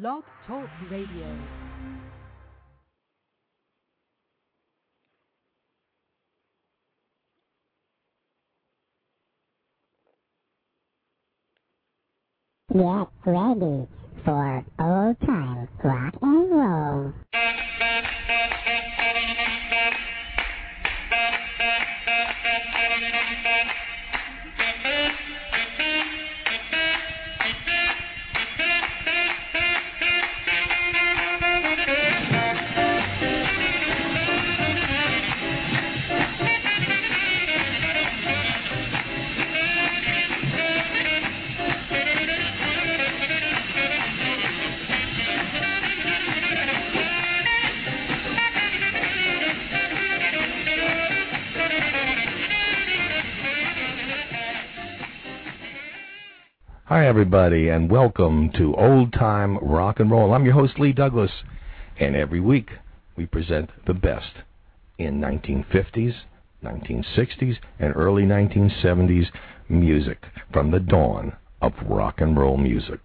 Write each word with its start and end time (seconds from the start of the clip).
Blog 0.00 0.22
Talk 0.48 0.66
Radio. 0.90 1.36
Get 12.72 13.08
ready 13.26 13.88
for 14.24 14.64
old 14.78 15.20
time 15.20 15.68
rock 15.84 16.14
and 16.22 16.50
roll. 16.50 17.12
Hi, 56.90 57.06
everybody, 57.06 57.68
and 57.68 57.88
welcome 57.88 58.50
to 58.58 58.74
Old 58.74 59.12
Time 59.12 59.58
Rock 59.58 60.00
and 60.00 60.10
Roll. 60.10 60.34
I'm 60.34 60.44
your 60.44 60.54
host, 60.54 60.80
Lee 60.80 60.92
Douglas, 60.92 61.30
and 62.00 62.16
every 62.16 62.40
week 62.40 62.68
we 63.14 63.26
present 63.26 63.70
the 63.86 63.94
best 63.94 64.32
in 64.98 65.20
1950s, 65.20 66.14
1960s, 66.64 67.58
and 67.78 67.94
early 67.94 68.24
1970s 68.24 69.26
music 69.68 70.24
from 70.52 70.72
the 70.72 70.80
dawn 70.80 71.36
of 71.62 71.74
rock 71.86 72.20
and 72.20 72.36
roll 72.36 72.56
music. 72.56 72.98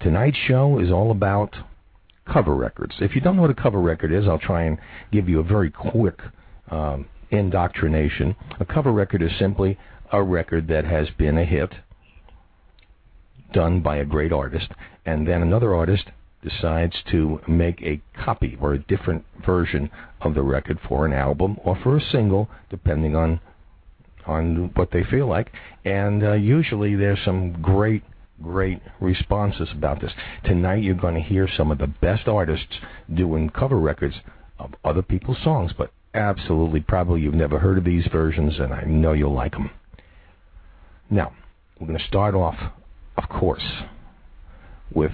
Tonight's 0.00 0.38
show 0.38 0.78
is 0.78 0.90
all 0.90 1.10
about 1.10 1.54
cover 2.32 2.54
records. 2.54 2.94
If 3.00 3.14
you 3.14 3.20
don't 3.20 3.36
know 3.36 3.42
what 3.42 3.50
a 3.50 3.62
cover 3.62 3.82
record 3.82 4.10
is, 4.10 4.26
I'll 4.26 4.38
try 4.38 4.62
and 4.62 4.78
give 5.12 5.28
you 5.28 5.40
a 5.40 5.44
very 5.44 5.70
quick 5.70 6.18
um, 6.70 7.10
indoctrination. 7.30 8.34
A 8.58 8.64
cover 8.64 8.90
record 8.90 9.20
is 9.20 9.32
simply 9.38 9.78
a 10.10 10.22
record 10.22 10.68
that 10.68 10.86
has 10.86 11.08
been 11.18 11.36
a 11.36 11.44
hit 11.44 11.74
done 13.52 13.80
by 13.80 13.96
a 13.96 14.04
great 14.04 14.32
artist, 14.32 14.68
and 15.06 15.26
then 15.26 15.42
another 15.42 15.74
artist 15.74 16.04
decides 16.42 16.94
to 17.10 17.40
make 17.48 17.82
a 17.82 18.00
copy 18.24 18.56
or 18.60 18.74
a 18.74 18.78
different 18.78 19.24
version 19.44 19.90
of 20.20 20.34
the 20.34 20.42
record 20.42 20.78
for 20.88 21.04
an 21.04 21.12
album 21.12 21.56
or 21.64 21.76
for 21.82 21.96
a 21.96 22.10
single, 22.12 22.48
depending 22.70 23.16
on 23.16 23.40
on 24.26 24.70
what 24.74 24.90
they 24.90 25.02
feel 25.04 25.26
like. 25.26 25.50
And 25.84 26.22
uh, 26.22 26.32
usually 26.34 26.94
there's 26.94 27.18
some 27.24 27.60
great 27.62 28.02
great 28.42 28.80
responses 29.00 29.68
about 29.72 30.00
this. 30.00 30.12
Tonight 30.44 30.82
you're 30.82 30.94
going 30.94 31.14
to 31.14 31.20
hear 31.20 31.48
some 31.56 31.72
of 31.72 31.78
the 31.78 31.86
best 31.86 32.28
artists 32.28 32.76
doing 33.12 33.50
cover 33.50 33.78
records 33.78 34.14
of 34.60 34.74
other 34.84 35.02
people's 35.02 35.38
songs, 35.42 35.72
but 35.76 35.90
absolutely 36.14 36.80
probably 36.80 37.20
you've 37.20 37.34
never 37.34 37.58
heard 37.58 37.78
of 37.78 37.84
these 37.84 38.06
versions, 38.12 38.58
and 38.58 38.72
I 38.72 38.82
know 38.82 39.12
you'll 39.12 39.34
like 39.34 39.52
them. 39.52 39.70
Now, 41.10 41.32
we're 41.80 41.86
going 41.86 41.98
to 41.98 42.06
start 42.06 42.34
off 42.34 42.56
of 43.18 43.28
course, 43.28 43.82
with 44.94 45.12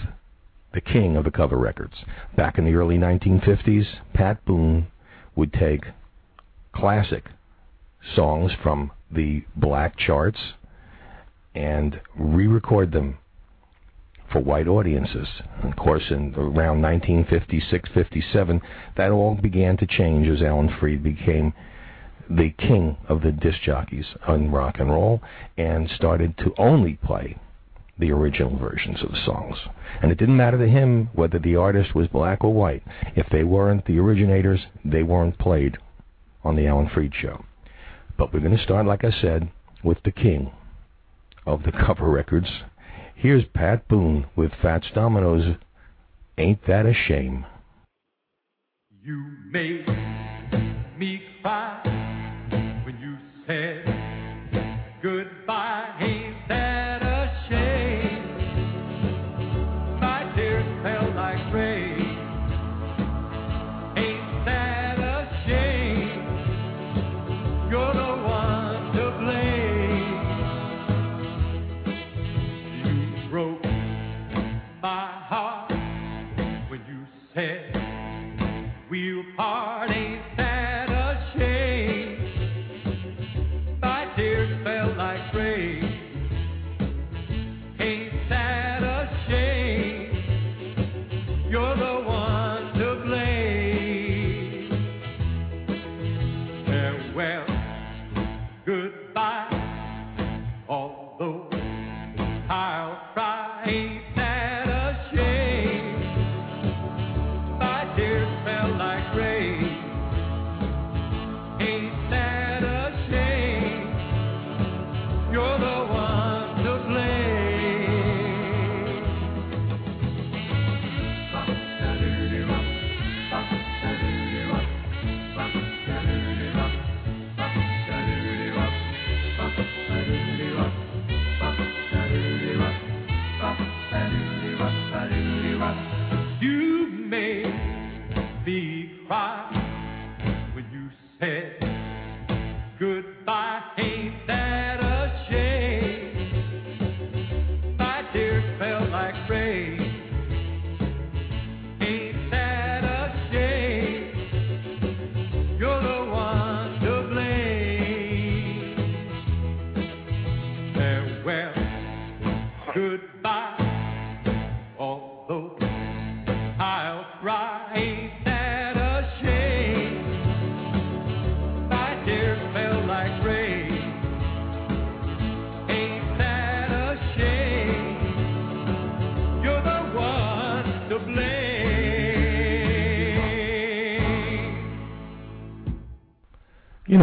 the 0.75 0.81
king 0.81 1.17
of 1.17 1.25
the 1.25 1.31
cover 1.31 1.57
records. 1.57 1.95
Back 2.37 2.59
in 2.59 2.67
the 2.67 2.75
early 2.75 2.99
1950s, 2.99 3.87
Pat 4.13 4.45
Boone 4.45 4.89
would 5.35 5.53
take 5.53 5.85
classic 6.75 7.25
songs 8.15 8.53
from 8.63 8.91
the 9.11 9.45
black 9.57 9.97
charts 9.97 10.39
and 11.55 12.01
re-record 12.15 12.93
them 12.93 13.17
for 14.31 14.41
white 14.41 14.69
audiences. 14.69 15.29
Of 15.63 15.75
course, 15.77 16.05
in 16.11 16.35
around 16.35 16.83
1956, 16.83 17.89
57, 17.95 18.61
that 18.97 19.13
all 19.13 19.35
began 19.37 19.79
to 19.79 19.87
change 19.87 20.29
as 20.29 20.43
Alan 20.43 20.69
Freed 20.79 21.03
became 21.03 21.55
the 22.29 22.51
king 22.51 22.99
of 23.09 23.23
the 23.23 23.33
disc 23.33 23.61
jockeys 23.63 24.07
on 24.27 24.51
rock 24.51 24.77
and 24.79 24.91
roll 24.91 25.23
and 25.57 25.89
started 25.91 26.37
to 26.39 26.53
only 26.59 26.95
play 26.95 27.39
the 27.99 28.11
original 28.11 28.57
versions 28.59 29.03
of 29.03 29.11
the 29.11 29.25
songs. 29.25 29.57
And 30.03 30.11
it 30.11 30.19
didn't 30.19 30.37
matter 30.37 30.59
to 30.59 30.69
him 30.69 31.11
whether 31.13 31.39
the 31.39 31.57
artist 31.57 31.95
was 31.95 32.09
black 32.09 32.43
or 32.43 32.53
white. 32.53 32.83
If 33.15 33.27
they 33.31 33.45
weren't 33.45 33.87
the 33.87 33.99
originators, 33.99 34.61
they 34.85 35.03
weren't 35.03 35.39
played 35.39 35.77
on 36.43 36.57
the 36.57 36.67
Alan 36.67 36.91
Freed 36.93 37.13
show. 37.15 37.45
But 38.19 38.33
we're 38.33 38.41
going 38.41 38.57
to 38.57 38.63
start, 38.63 38.87
like 38.87 39.05
I 39.05 39.13
said, 39.21 39.51
with 39.83 39.99
the 40.05 40.13
king 40.13 40.53
of 41.47 41.63
the 41.63 41.73
cover 41.73 42.11
records. 42.11 42.49
Here's 43.15 43.45
Pat 43.55 43.87
Boone 43.89 44.27
with 44.37 44.53
Fats 44.61 44.87
Domino's 44.95 45.57
Ain't 46.37 46.67
That 46.67 46.87
a 46.87 46.95
Shame? 46.95 47.47
You 49.03 49.25
made 49.51 49.87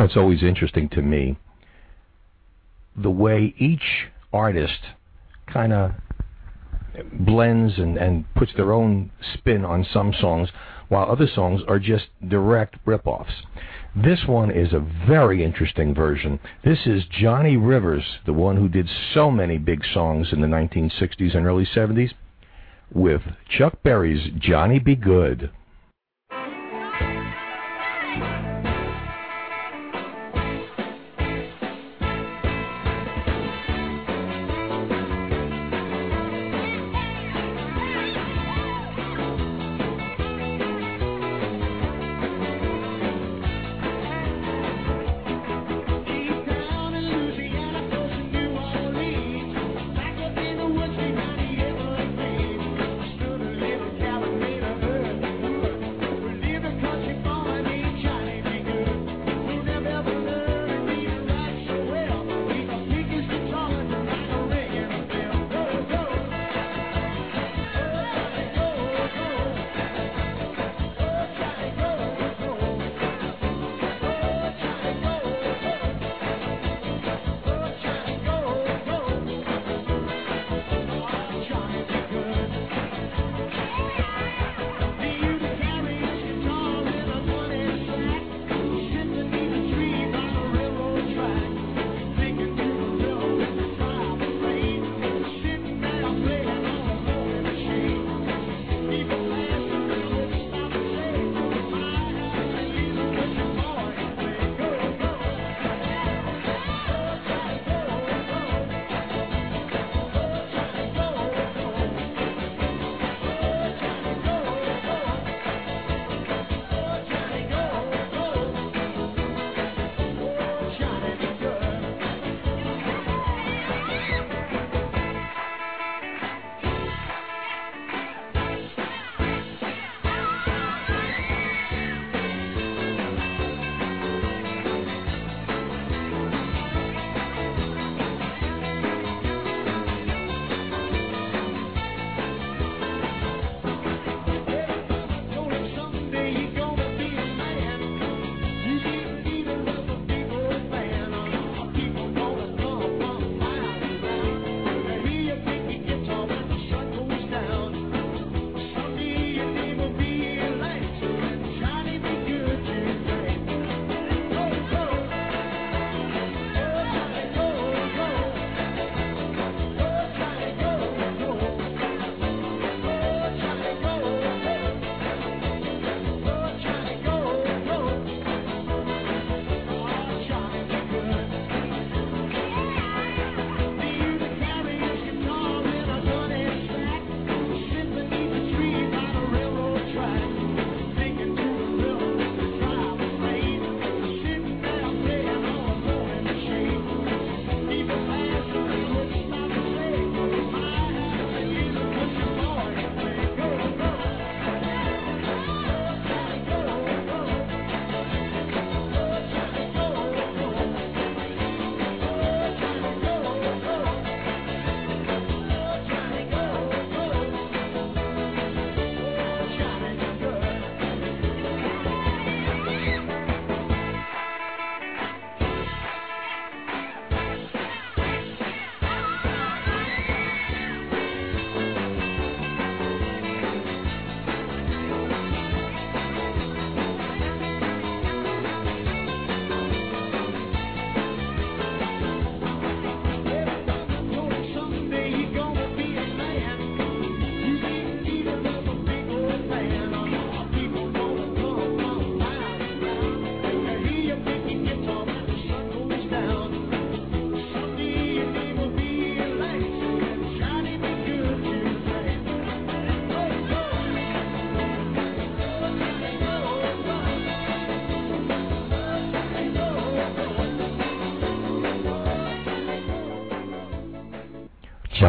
that's 0.01 0.17
always 0.17 0.41
interesting 0.41 0.89
to 0.89 1.01
me 1.01 1.37
the 2.95 3.09
way 3.09 3.53
each 3.59 4.07
artist 4.33 4.79
kind 5.51 5.71
of 5.71 5.91
blends 7.13 7.77
and, 7.77 7.97
and 7.97 8.25
puts 8.33 8.51
their 8.55 8.73
own 8.73 9.11
spin 9.33 9.63
on 9.63 9.85
some 9.93 10.11
songs, 10.19 10.49
while 10.89 11.09
other 11.09 11.27
songs 11.27 11.61
are 11.67 11.79
just 11.79 12.05
direct 12.27 12.83
ripoffs. 12.85 13.43
This 13.95 14.25
one 14.25 14.49
is 14.49 14.73
a 14.73 14.85
very 15.07 15.43
interesting 15.43 15.93
version. 15.93 16.39
This 16.65 16.79
is 16.85 17.03
Johnny 17.09 17.55
Rivers, 17.55 18.03
the 18.25 18.33
one 18.33 18.57
who 18.57 18.67
did 18.67 18.89
so 19.13 19.29
many 19.29 19.57
big 19.57 19.83
songs 19.93 20.33
in 20.33 20.41
the 20.41 20.47
1960s 20.47 21.35
and 21.35 21.45
early 21.45 21.65
70s, 21.65 22.11
with 22.91 23.21
Chuck 23.47 23.83
Berry's 23.83 24.31
Johnny 24.39 24.79
B. 24.79 24.95
Goode. 24.95 25.51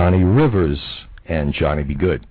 Johnny 0.02 0.24
Rivers 0.24 0.80
and 1.26 1.54
Johnny 1.54 1.84
B. 1.84 1.94
Goode. 1.94 2.26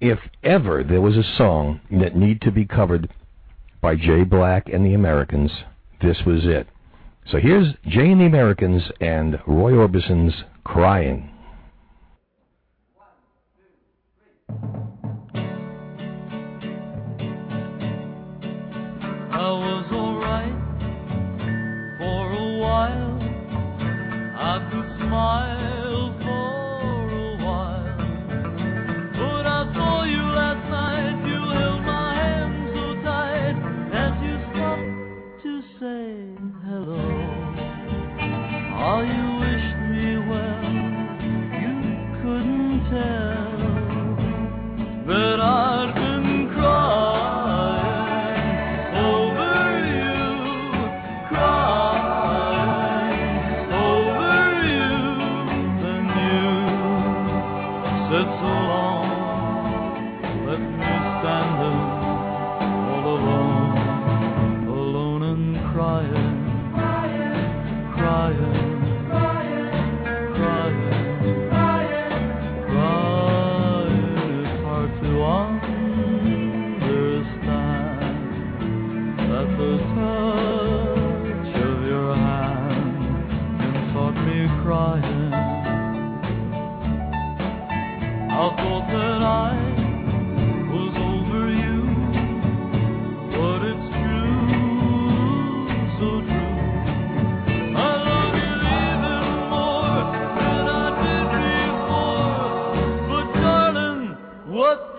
If 0.00 0.18
ever 0.42 0.82
there 0.82 1.00
was 1.00 1.16
a 1.16 1.36
song 1.38 1.80
that 1.92 2.16
need 2.16 2.40
to 2.40 2.50
be 2.50 2.64
covered 2.64 3.08
by 3.80 3.94
Jay 3.94 4.24
Black 4.24 4.68
and 4.68 4.84
the 4.84 4.94
Americans, 4.94 5.52
this 6.02 6.16
was 6.26 6.40
it. 6.46 6.66
So 7.30 7.38
here's 7.38 7.74
Jay 7.86 8.10
and 8.10 8.20
the 8.20 8.24
Americans 8.24 8.82
and 9.00 9.38
Roy 9.46 9.76
Orbison's 9.76 10.34
Crying. 10.64 11.30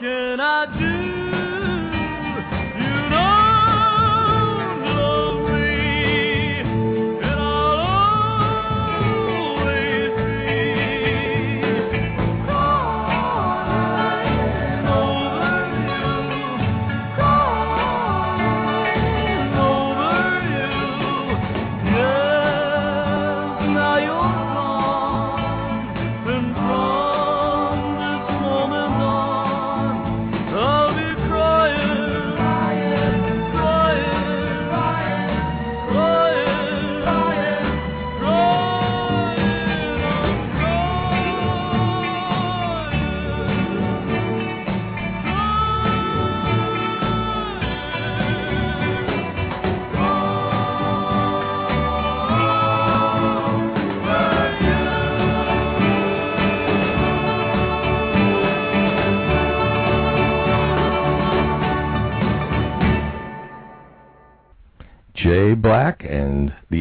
can 0.02 0.40
I 0.40 0.66
do? 0.66 0.81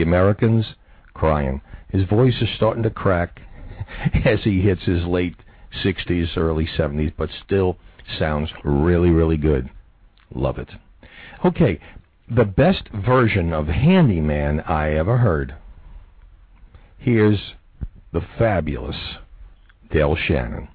the 0.01 0.07
Americans 0.07 0.65
crying. 1.13 1.61
His 1.91 2.09
voice 2.09 2.41
is 2.41 2.49
starting 2.57 2.83
to 2.85 2.91
crack 2.91 3.43
as 4.25 4.41
he 4.45 4.63
hits 4.63 4.83
his 4.85 5.05
late 5.05 5.37
60s, 5.85 6.39
early 6.39 6.67
70s, 6.79 7.13
but 7.19 7.29
still 7.45 7.77
sounds 8.19 8.49
really, 8.65 9.11
really 9.11 9.37
good. 9.37 9.69
Love 10.35 10.59
it. 10.59 10.71
Okay, 11.45 11.79
the 12.35 12.47
best 12.47 12.89
version 12.95 13.53
of 13.53 13.67
Handyman 13.67 14.61
I 14.61 14.95
ever 14.95 15.19
heard. 15.19 15.55
Here's 16.97 17.53
the 18.13 18.23
fabulous 18.39 18.97
Del 19.93 20.17
Shannon. 20.17 20.69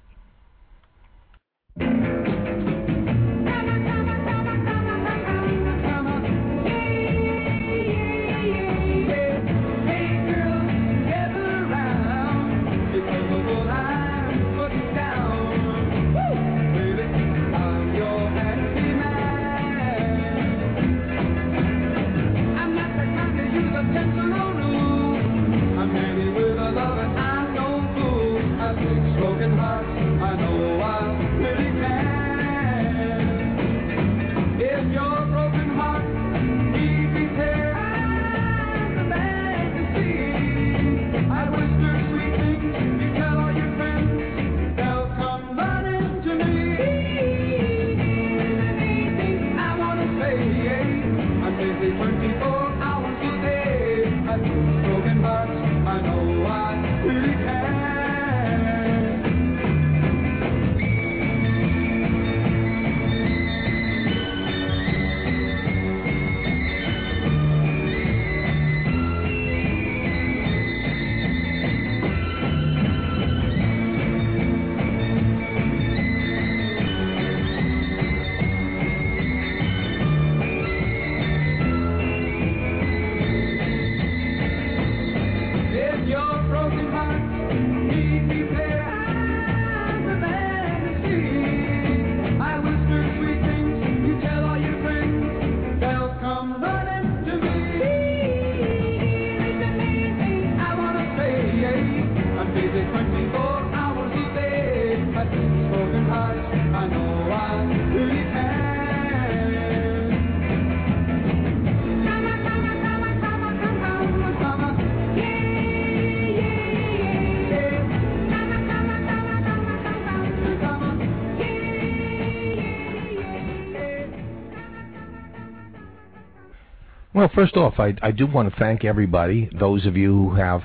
Well, 127.26 127.34
first 127.34 127.56
off, 127.56 127.80
I, 127.80 127.92
I 128.02 128.12
do 128.12 128.24
want 128.24 128.54
to 128.54 128.56
thank 128.56 128.84
everybody, 128.84 129.50
those 129.58 129.84
of 129.84 129.96
you 129.96 130.12
who 130.12 130.36
have 130.36 130.62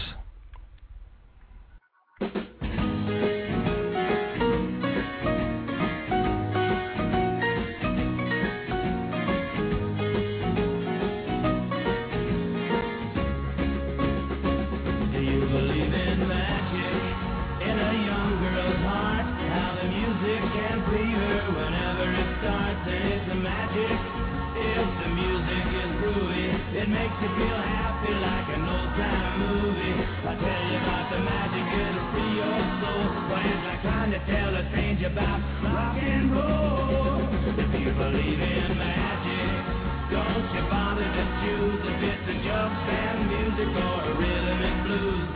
About 35.07 35.39
rock 35.63 35.95
and 36.03 36.31
roll. 36.35 37.23
If 37.55 37.71
you 37.79 37.91
believe 37.95 38.39
in 38.43 38.75
magic. 38.75 39.87
Don't 40.11 40.47
you 40.51 40.63
bother 40.67 41.07
to 41.07 41.23
choose 41.43 41.81
if 41.83 41.99
it's 41.99 42.27
a 42.27 42.35
jump 42.43 42.75
band 42.87 43.19
music 43.27 43.71
or 43.71 43.97
a 44.03 44.13
rhythm 44.19 44.59
and 44.67 44.79
blues. 44.83 45.27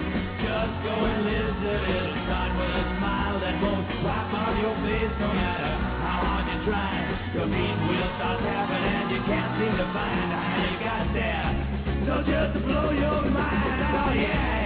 Just 0.44 0.76
go 0.84 0.96
and 1.08 1.22
listen, 1.24 1.80
it'll 1.88 2.20
start 2.28 2.52
with 2.56 2.84
a 2.84 2.86
smile 3.00 3.38
that 3.40 3.56
won't 3.64 3.88
wipe 4.04 4.34
off 4.36 4.56
your 4.60 4.76
face 4.84 5.16
no 5.20 5.30
matter 5.40 5.72
how 6.04 6.18
hard 6.20 6.46
you 6.52 6.58
try. 6.68 6.92
Your 7.36 7.48
feet 7.48 7.78
will 7.88 8.12
start 8.20 8.40
tapping 8.44 8.86
and 8.92 9.08
you 9.12 9.22
can't 9.24 9.52
seem 9.56 9.74
to 9.76 9.88
find 9.96 10.30
how 10.36 10.56
you 10.68 10.76
got 10.84 11.06
there. 11.16 11.48
So 12.08 12.14
just 12.28 12.54
blow 12.66 12.92
your 12.92 13.24
mind, 13.32 13.80
oh 13.88 14.12
yeah. 14.20 14.61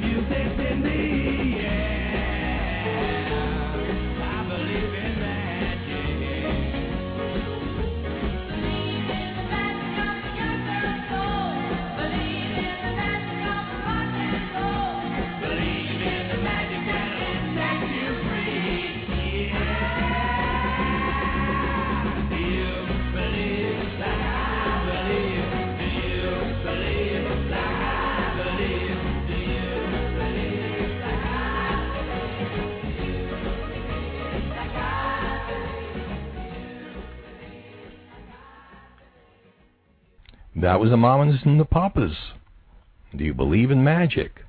Music 0.00 0.58
and 0.58 0.84
the 0.84 1.19
That 40.60 40.78
was 40.78 40.90
the 40.90 40.98
Mamas 40.98 41.40
and 41.44 41.58
the 41.58 41.64
Papas. 41.64 42.14
Do 43.16 43.24
you 43.24 43.32
believe 43.32 43.70
in 43.70 43.82
magic? 43.82 44.42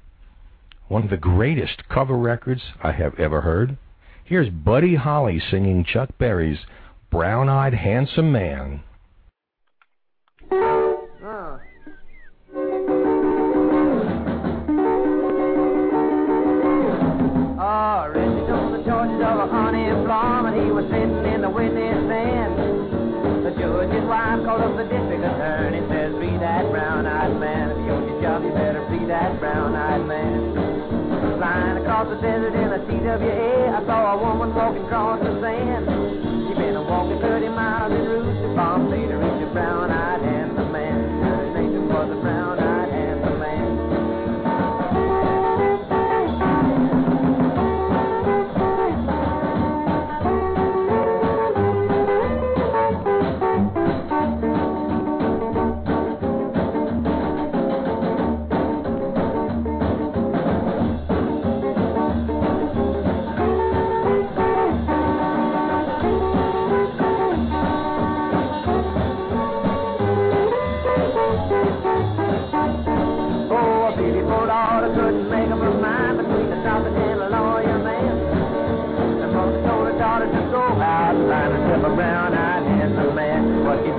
One 0.89 1.03
of 1.03 1.09
the 1.09 1.15
greatest 1.15 1.87
cover 1.87 2.17
records 2.17 2.61
I 2.83 2.91
have 2.91 3.17
ever 3.17 3.39
heard. 3.41 3.77
Here's 4.25 4.49
Buddy 4.49 4.95
Holly 4.95 5.39
singing 5.49 5.85
Chuck 5.85 6.09
Berry's 6.17 6.59
Brown 7.11 7.47
Eyed 7.47 7.73
Handsome 7.73 8.29
Man. 8.29 8.83
Ah. 10.51 11.59
Ah, 17.57 18.05
oh, 18.05 18.53
on 18.53 18.71
the 18.73 18.83
shores 18.83 19.21
of 19.23 19.39
a 19.39 19.47
honey 19.47 19.89
farm, 20.05 20.45
and 20.47 20.61
he 20.61 20.71
was 20.71 20.83
sitting 20.91 21.33
in 21.33 21.41
the 21.41 21.49
witness. 21.49 22.00
The 23.71 23.87
judge's 23.87 24.03
wife 24.03 24.43
called 24.43 24.61
up 24.61 24.75
the 24.77 24.83
district 24.83 25.23
attorney, 25.23 25.81
says, 25.87 26.13
"Be 26.19 26.37
that 26.37 26.69
brown-eyed 26.71 27.39
man. 27.39 27.71
If 27.71 27.77
you're 27.87 28.03
your 28.03 28.21
job, 28.21 28.43
you 28.43 28.51
better 28.51 28.83
be 28.91 29.05
that 29.05 29.39
brown-eyed 29.39 30.05
man." 30.05 31.37
Flying 31.39 31.77
across 31.77 32.07
the 32.09 32.15
desert 32.15 32.53
in 32.53 32.67
a 32.67 32.79
TWA, 32.85 33.71
I 33.71 33.85
saw 33.85 34.13
a 34.13 34.17
woman 34.17 34.53
walking 34.53 34.85
across 34.85 35.19
the 35.21 35.39
sand. 35.41 35.87
She 35.87 36.53
been 36.53 36.75
a 36.75 36.83
walking 36.83 37.19
30 37.19 37.47
miles 37.49 37.91
in 37.93 38.05
Rooster 38.09 38.55
Farm, 38.55 38.91
later 38.91 39.17
reached 39.17 39.49
a 39.49 39.53
brown-eyed 39.53 40.21
handsome 40.21 40.71
man. 40.71 41.23
Her 41.23 41.53
name 41.55 41.87
was 41.89 42.11
a 42.11 42.15
brown-eyed 42.21 42.60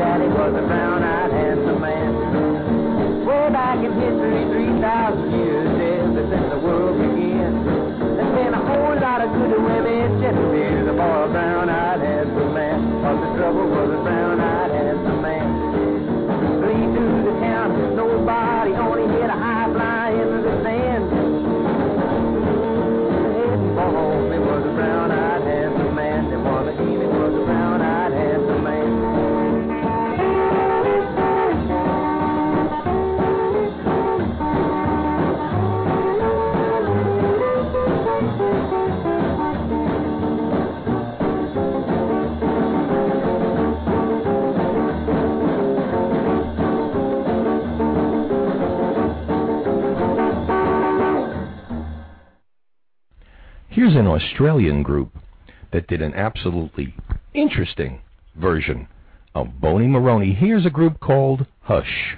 daddy 0.02 0.26
was 0.26 0.52
a 0.58 0.64
brown-eyed 0.66 1.30
handsome 1.30 1.80
man. 1.80 2.10
Way 3.22 3.46
back 3.54 3.78
in 3.78 3.92
history, 3.94 4.42
3,000 4.50 5.30
years 5.30 5.70
ever 5.78 6.26
since 6.26 6.48
the 6.50 6.58
world 6.58 6.98
began. 6.98 7.52
There's 8.18 8.34
been 8.34 8.54
a 8.54 8.62
whole 8.66 8.98
lot 8.98 9.22
of 9.22 9.30
good 9.30 9.62
women 9.62 10.18
Chesterfield, 10.18 10.90
the 10.90 10.94
boy 10.98 11.18
a 11.22 11.28
brown-eyed 11.30 12.00
handsome 12.02 12.52
man. 12.52 12.78
But 13.02 13.16
the 13.22 13.30
trouble 13.38 13.66
was 13.70 13.88
a 13.94 14.00
brown-eyed 14.02 14.70
handsome 14.74 15.22
man. 15.22 15.46
Lead 16.66 16.88
through 16.98 17.22
the 17.22 17.34
town, 17.38 17.68
nobody 17.94 18.72
only 18.74 19.06
hit 19.14 19.30
a 19.30 19.38
high 19.38 19.70
fly 19.70 20.10
into 20.18 20.38
the 20.42 20.54
sand. 20.66 21.04
Heading 23.38 23.74
for 23.78 23.86
home, 23.86 24.32
it 24.34 24.42
was 24.50 24.62
a 24.66 24.72
brown-eyed 24.74 25.31
Here's 53.82 53.96
an 53.96 54.06
Australian 54.06 54.84
group 54.84 55.10
that 55.72 55.88
did 55.88 56.02
an 56.02 56.14
absolutely 56.14 56.94
interesting 57.34 58.00
version 58.36 58.86
of 59.34 59.60
Bony 59.60 59.86
Moronie. 59.86 60.36
Here's 60.36 60.64
a 60.64 60.70
group 60.70 61.00
called 61.00 61.46
Hush. 61.62 62.16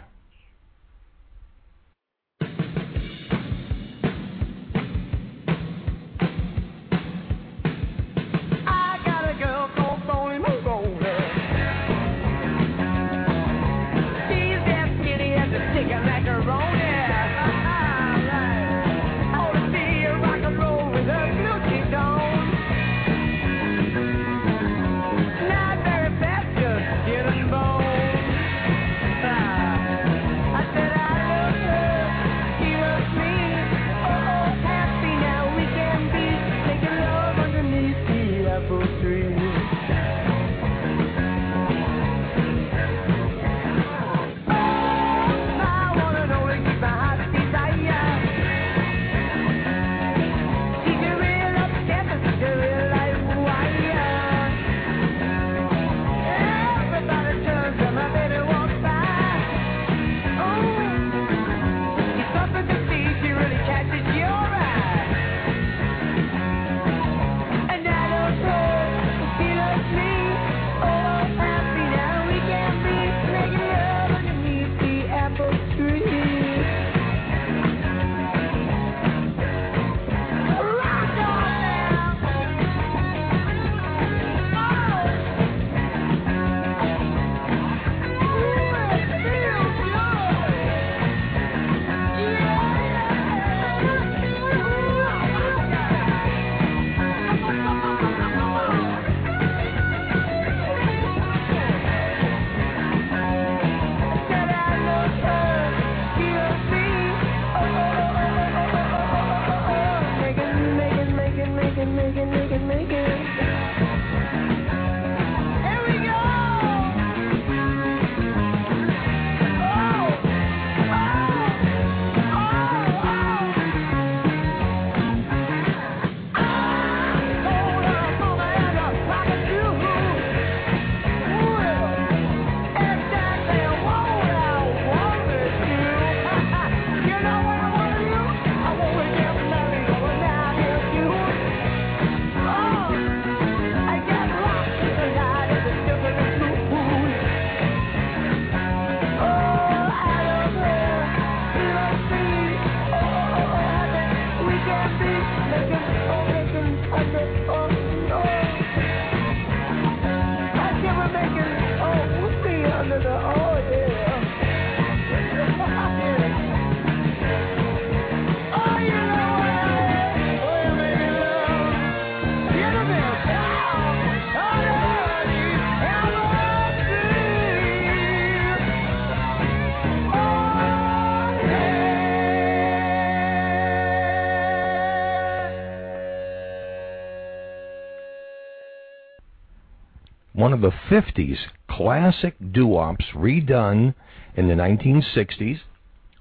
the 190.64 190.72
50s, 190.88 191.36
classic 191.68 192.34
doo-wops 192.52 193.04
redone 193.14 193.94
in 194.34 194.48
the 194.48 194.54
1960s 194.54 195.58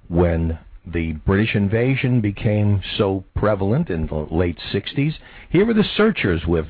when 0.10 0.60
the 0.86 1.14
British 1.26 1.56
invasion 1.56 2.20
became 2.20 2.82
so 2.98 3.24
prevalent 3.38 3.90
in 3.90 4.06
the 4.08 4.28
late 4.30 4.60
60s. 4.74 5.14
Here 5.50 5.70
are 5.70 5.74
the 5.74 5.86
Searchers 5.96 6.42
with 6.46 6.66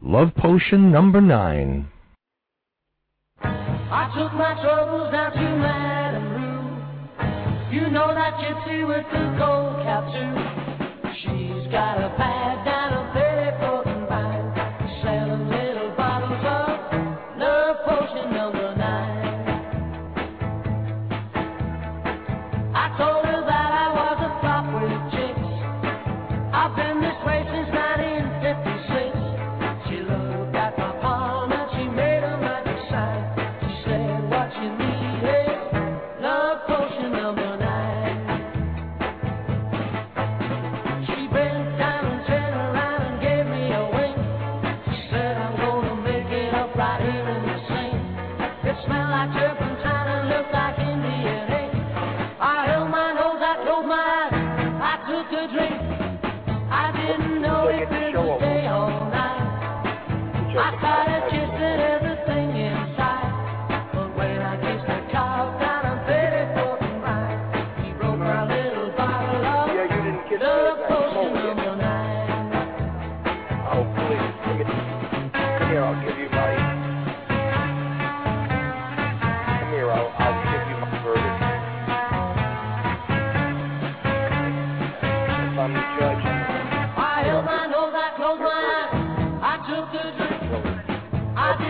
Love 0.00 0.34
Potion 0.34 0.90
Number 0.90 1.20
9. 1.20 1.88
I 3.42 4.12
took 4.16 4.32
my 4.32 4.54
troubles 4.62 5.12
down 5.12 5.32
to 5.32 5.40
Rue. 7.70 7.80
You 7.80 7.90
know 7.90 8.14
that 8.14 8.32
gypsy 8.40 8.88
with 8.88 9.04
the 9.12 9.36
gold 9.38 9.82
cap 9.82 10.06
too. 10.08 10.34
She's 11.20 11.70
got 11.70 11.98
a 11.98 12.16
bad 12.16 12.49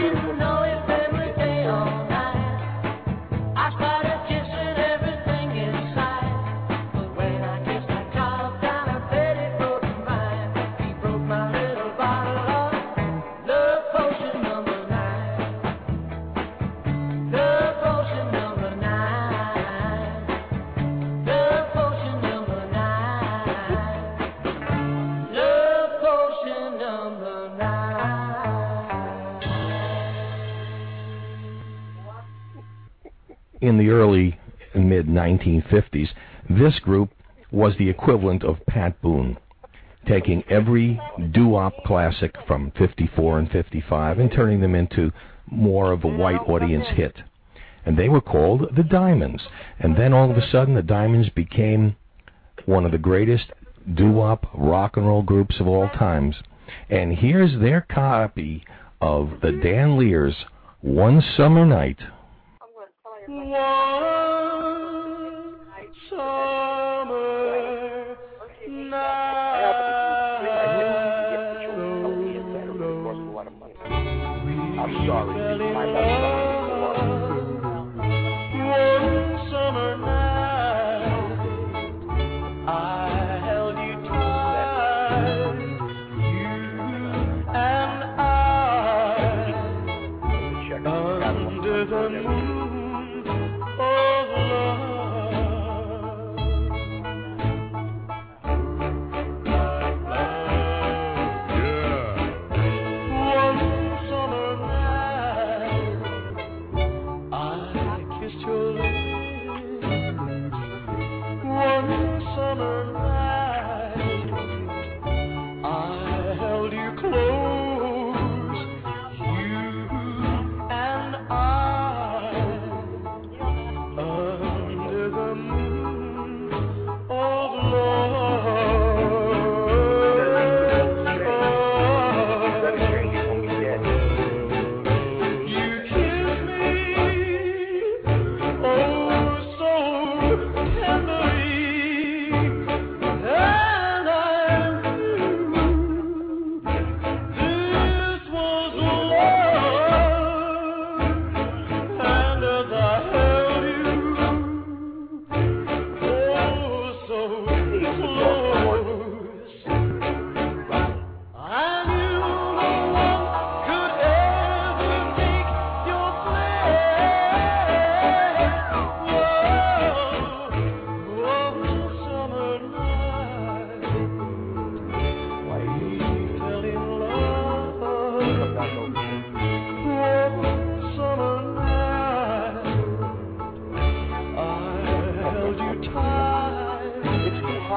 you 0.01 0.35
know 0.39 0.63
it. 0.65 0.80
the 33.81 33.91
early 33.91 34.39
and 34.75 34.89
mid 34.89 35.07
1950s, 35.07 36.09
this 36.49 36.79
group 36.81 37.11
was 37.51 37.75
the 37.79 37.89
equivalent 37.89 38.45
of 38.45 38.65
Pat 38.67 39.01
Boone, 39.01 39.37
taking 40.07 40.45
every 40.49 41.01
doo-wop 41.33 41.73
classic 41.85 42.35
from 42.47 42.73
54 42.79 43.39
and 43.39 43.51
55 43.51 44.19
and 44.19 44.31
turning 44.31 44.61
them 44.61 44.75
into 44.75 45.11
more 45.47 45.93
of 45.93 46.05
a 46.05 46.09
white 46.09 46.41
audience 46.49 46.87
hit. 46.95 47.17
And 47.85 47.99
they 47.99 48.09
were 48.09 48.21
called 48.21 48.77
the 48.77 48.83
Diamonds. 48.83 49.43
And 49.79 49.97
then 49.97 50.13
all 50.13 50.31
of 50.31 50.37
a 50.37 50.51
sudden, 50.51 50.75
the 50.75 50.83
Diamonds 50.83 51.31
became 51.31 51.97
one 52.67 52.85
of 52.85 52.93
the 52.93 52.99
greatest 52.99 53.47
doo-wop 53.95 54.47
rock 54.55 54.97
and 54.97 55.07
roll 55.07 55.23
groups 55.23 55.59
of 55.59 55.67
all 55.67 55.89
times. 55.89 56.37
And 56.91 57.17
here's 57.17 57.59
their 57.59 57.81
copy 57.81 58.63
of 59.01 59.41
the 59.41 59.49
Danleers 59.49 60.35
One 60.83 61.23
Summer 61.37 61.65
Night 61.65 61.99
one. 63.31 63.61
So 66.09 66.70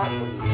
Bye. 0.04 0.53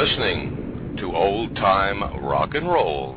listening 0.00 0.96
to 0.98 1.14
Old 1.14 1.54
Time 1.56 2.00
Rock 2.24 2.54
and 2.54 2.66
Roll. 2.66 3.09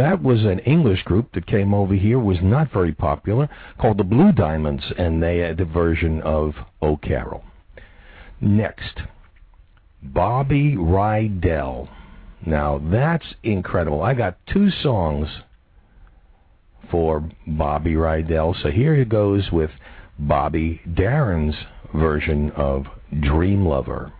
that 0.00 0.22
was 0.22 0.44
an 0.44 0.58
English 0.60 1.02
group 1.04 1.32
that 1.32 1.46
came 1.46 1.72
over 1.72 1.94
here, 1.94 2.18
was 2.18 2.38
not 2.42 2.72
very 2.72 2.92
popular, 2.92 3.48
called 3.80 3.98
the 3.98 4.04
Blue 4.04 4.32
Diamonds, 4.32 4.84
and 4.98 5.22
they 5.22 5.38
had 5.38 5.60
a 5.60 5.64
version 5.64 6.20
of 6.22 6.54
O'Carroll. 6.82 7.44
Next, 8.40 9.02
Bobby 10.02 10.76
Rydell. 10.76 11.88
Now 12.44 12.80
that's 12.90 13.34
incredible. 13.42 14.02
I 14.02 14.14
got 14.14 14.38
two 14.46 14.70
songs 14.70 15.28
for 16.90 17.28
Bobby 17.46 17.94
Rydell, 17.94 18.60
so 18.62 18.70
here 18.70 18.94
it 18.94 19.08
goes 19.08 19.50
with 19.52 19.70
Bobby 20.18 20.80
Darin's 20.94 21.56
version 21.94 22.50
of 22.52 22.86
Dream 23.20 23.66
Lover. 23.66 24.12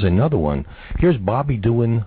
Here's 0.00 0.12
another 0.12 0.38
one. 0.38 0.64
Here's 0.98 1.18
Bobby 1.18 1.56
doing 1.56 2.04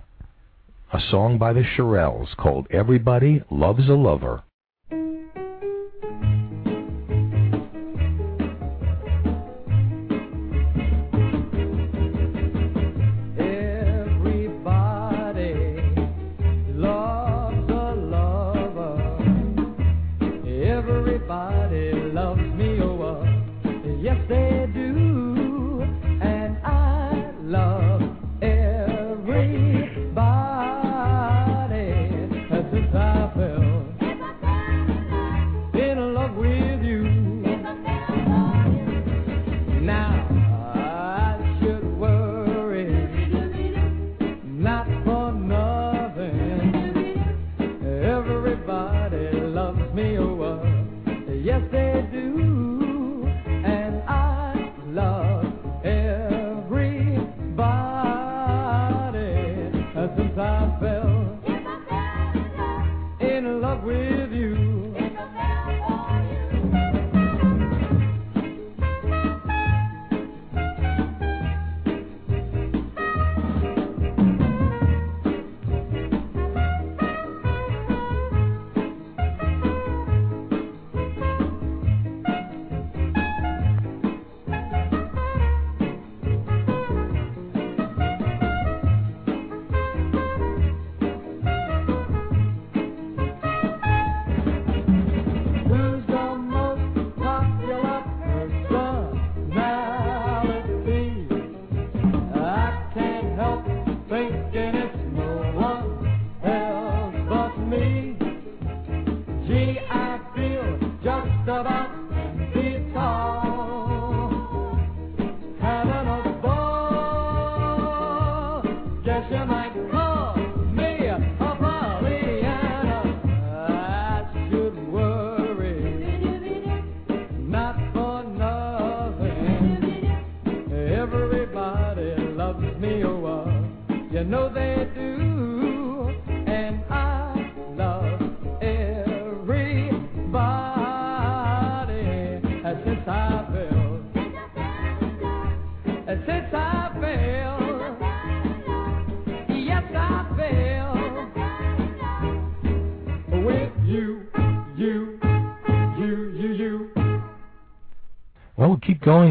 a 0.92 1.00
song 1.12 1.38
by 1.38 1.54
the 1.54 1.64
Shirelles 1.64 2.36
called 2.38 2.68
Everybody 2.72 3.44
Loves 3.52 3.88
a 3.88 3.94
Lover. 3.94 4.44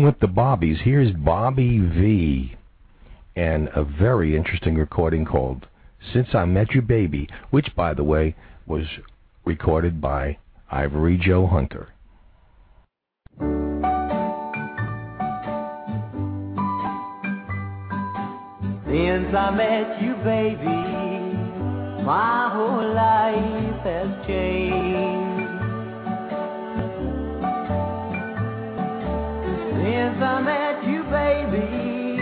With 0.03 0.19
the 0.19 0.27
Bobbies. 0.27 0.79
Here's 0.83 1.13
Bobby 1.13 1.79
Vee. 1.79 2.57
And 3.37 3.69
a 3.69 3.85
very 3.85 4.35
interesting 4.37 4.75
recording 4.75 5.25
called 5.25 5.69
Since 6.13 6.35
I 6.35 6.45
Met 6.45 6.73
You 6.73 6.83
Baby, 6.83 7.29
which, 7.51 7.69
by 7.77 7.95
the 7.95 8.03
way, 8.03 8.35
was 8.67 8.85
recorded 9.45 10.01
by 10.01 10.39
Ivory 10.73 11.19
Joe 11.19 11.47
Hunter. 11.47 11.91
Since 18.89 19.35
I 19.37 19.51
met 19.57 20.03
you, 20.03 20.15
baby, 20.25 20.83
my 22.05 22.51
whole 22.53 22.93
life 22.93 23.85
has 23.85 24.27
changed. 24.27 25.22
Since 30.03 30.21
I 30.21 30.41
met 30.41 30.85
you, 30.85 31.05
baby, 31.05 32.19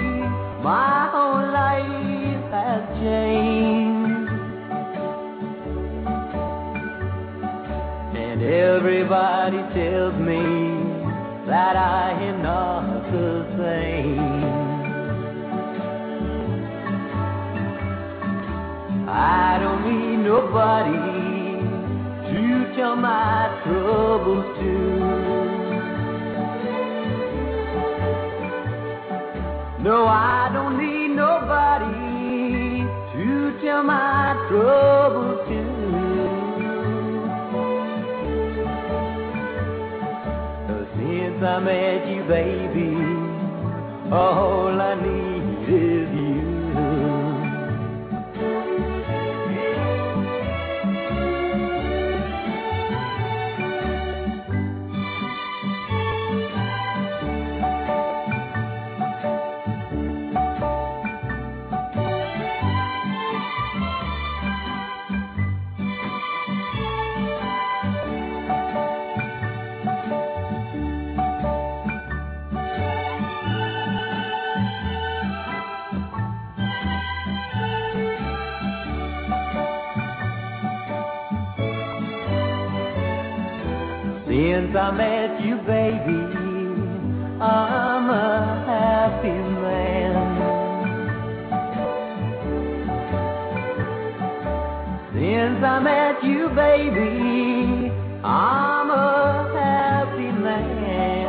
my 0.62 1.08
whole 1.10 1.50
life 1.50 2.50
has 2.52 2.82
changed. 3.00 4.30
And 8.18 8.42
everybody 8.42 9.62
tells 9.72 10.14
me 10.20 10.44
that 11.46 11.74
I 11.74 12.10
am 12.20 12.42
not 12.42 13.10
the 13.12 13.46
same. 13.56 14.44
I 19.08 19.58
don't 19.58 19.82
need 19.88 20.18
nobody 20.18 21.00
to 22.30 22.76
tell 22.76 22.96
my 22.96 23.58
troubles 23.64 24.58
to. 24.58 25.49
No, 29.82 30.04
I 30.06 30.50
don't 30.52 30.76
need 30.76 31.16
nobody 31.16 32.84
to 33.14 33.58
tell 33.64 33.82
my 33.82 34.34
troubles 34.50 35.48
to. 35.48 35.60
Since 40.96 41.42
I 41.42 41.58
met 41.60 42.06
you, 42.12 42.22
baby, 42.28 42.92
all 44.12 44.78
I 44.78 44.94
need 45.00 45.64
is 45.66 46.08
you. 46.14 46.59
I 84.90 84.92
met 84.92 85.40
you, 85.44 85.54
baby, 85.58 86.18
I'm 87.40 88.10
a 88.10 88.64
happy 88.66 89.28
man. 89.62 90.14
Since 95.14 95.64
I 95.64 95.78
met 95.78 96.24
you, 96.24 96.48
baby, 96.48 97.92
I'm 98.24 98.90
a 98.90 99.52
happy 99.54 100.32
man. 100.42 101.28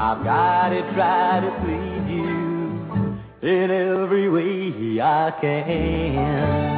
I've 0.00 0.24
got 0.24 0.70
to 0.70 0.82
try 0.92 1.38
to 1.38 1.50
please 1.62 2.10
you 2.10 3.48
in 3.48 3.70
every 3.70 4.28
way 4.28 5.00
I 5.00 5.30
can. 5.40 6.73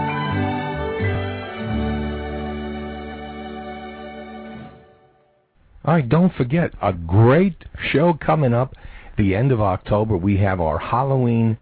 right, 5.97 6.09
don't 6.09 6.35
forget 6.35 6.73
a 6.83 6.93
great 6.93 7.65
show 7.91 8.13
coming 8.13 8.53
up. 8.53 8.75
The 9.17 9.35
end 9.35 9.51
of 9.51 9.63
October, 9.63 10.17
we 10.17 10.37
have 10.39 10.61
our 10.61 10.79
Halloween 10.79 11.57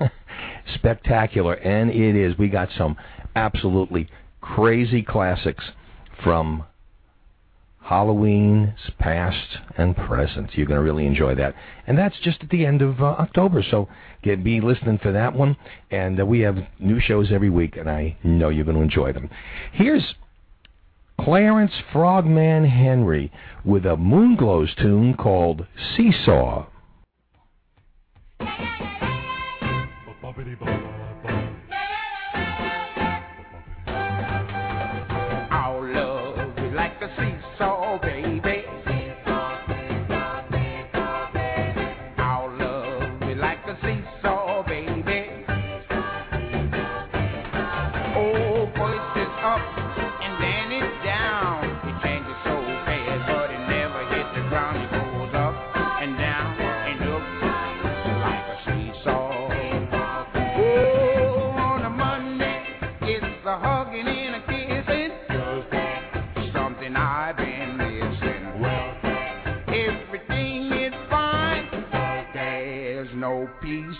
spectacular, 0.74 1.54
and 1.54 1.90
it 1.90 2.16
is. 2.16 2.38
We 2.38 2.48
got 2.48 2.70
some 2.78 2.96
absolutely 3.36 4.08
crazy 4.40 5.02
classics 5.02 5.64
from 6.22 6.64
Halloween's 7.82 8.78
past 8.98 9.58
and 9.76 9.94
present. 9.94 10.54
You're 10.54 10.66
going 10.66 10.80
to 10.80 10.84
really 10.84 11.06
enjoy 11.06 11.34
that. 11.34 11.54
And 11.86 11.98
that's 11.98 12.16
just 12.22 12.42
at 12.42 12.48
the 12.48 12.64
end 12.64 12.80
of 12.80 13.02
uh, 13.02 13.04
October, 13.04 13.62
so 13.70 13.86
get, 14.22 14.42
be 14.42 14.62
listening 14.62 14.98
for 15.02 15.12
that 15.12 15.34
one. 15.34 15.58
And 15.90 16.18
uh, 16.18 16.24
we 16.24 16.40
have 16.40 16.56
new 16.78 17.00
shows 17.00 17.30
every 17.30 17.50
week, 17.50 17.76
and 17.76 17.90
I 17.90 18.16
know 18.24 18.48
you're 18.48 18.64
going 18.64 18.78
to 18.78 18.82
enjoy 18.82 19.12
them. 19.12 19.28
Here's 19.72 20.14
Clarence 21.24 21.72
Frogman 21.90 22.66
Henry 22.66 23.32
with 23.64 23.86
a 23.86 23.96
Moonglows 23.96 24.76
tune 24.76 25.14
called 25.14 25.66
Seesaw. 25.96 26.66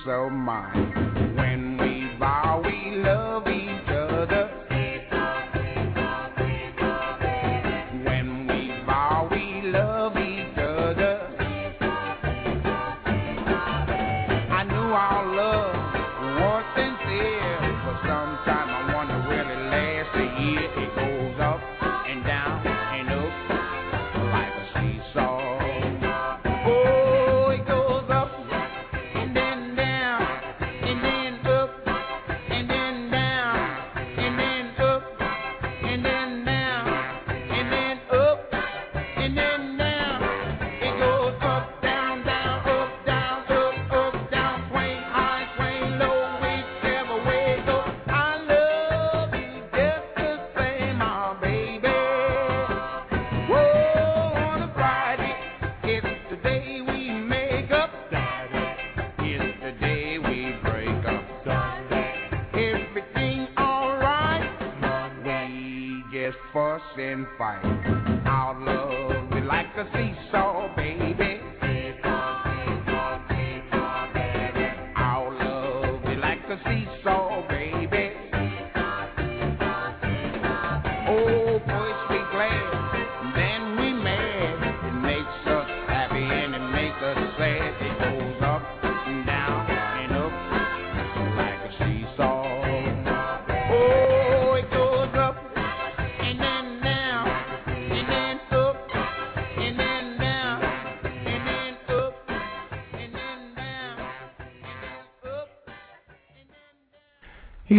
so 0.05 0.29
mine. 0.29 1.34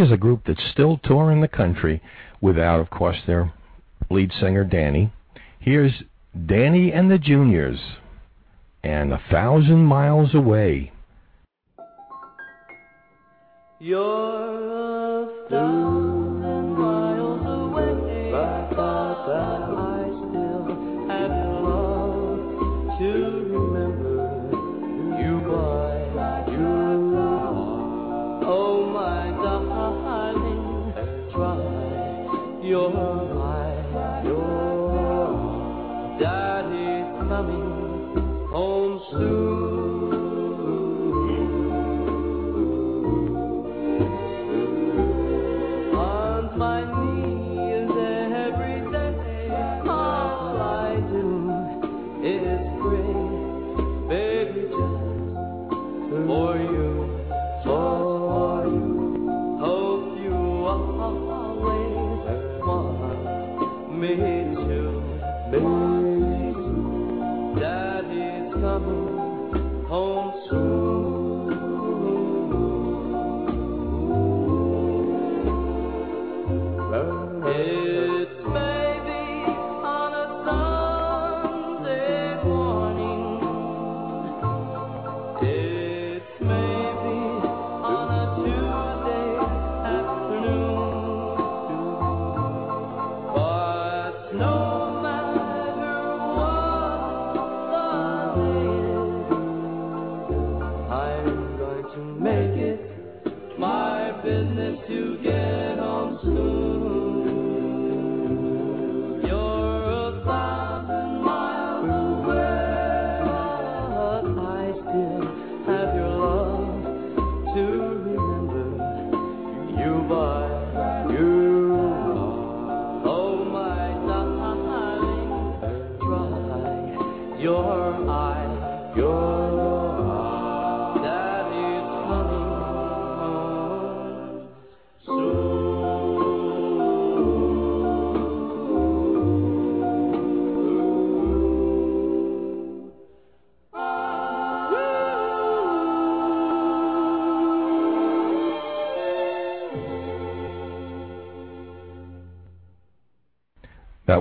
is 0.05 0.11
a 0.11 0.17
group 0.17 0.41
that's 0.45 0.63
still 0.71 0.99
touring 1.03 1.41
the 1.41 1.47
country 1.47 2.01
without, 2.39 2.79
of 2.79 2.89
course, 2.89 3.17
their 3.25 3.51
lead 4.11 4.31
singer, 4.39 4.63
Danny. 4.63 5.11
Here's 5.59 6.03
Danny 6.45 6.91
and 6.91 7.09
the 7.09 7.17
Juniors 7.17 7.79
and 8.83 9.11
A 9.11 9.21
Thousand 9.31 9.83
Miles 9.83 10.35
Away. 10.35 10.91
You're 13.79 15.23
a 15.23 15.49
thousand 15.49 16.04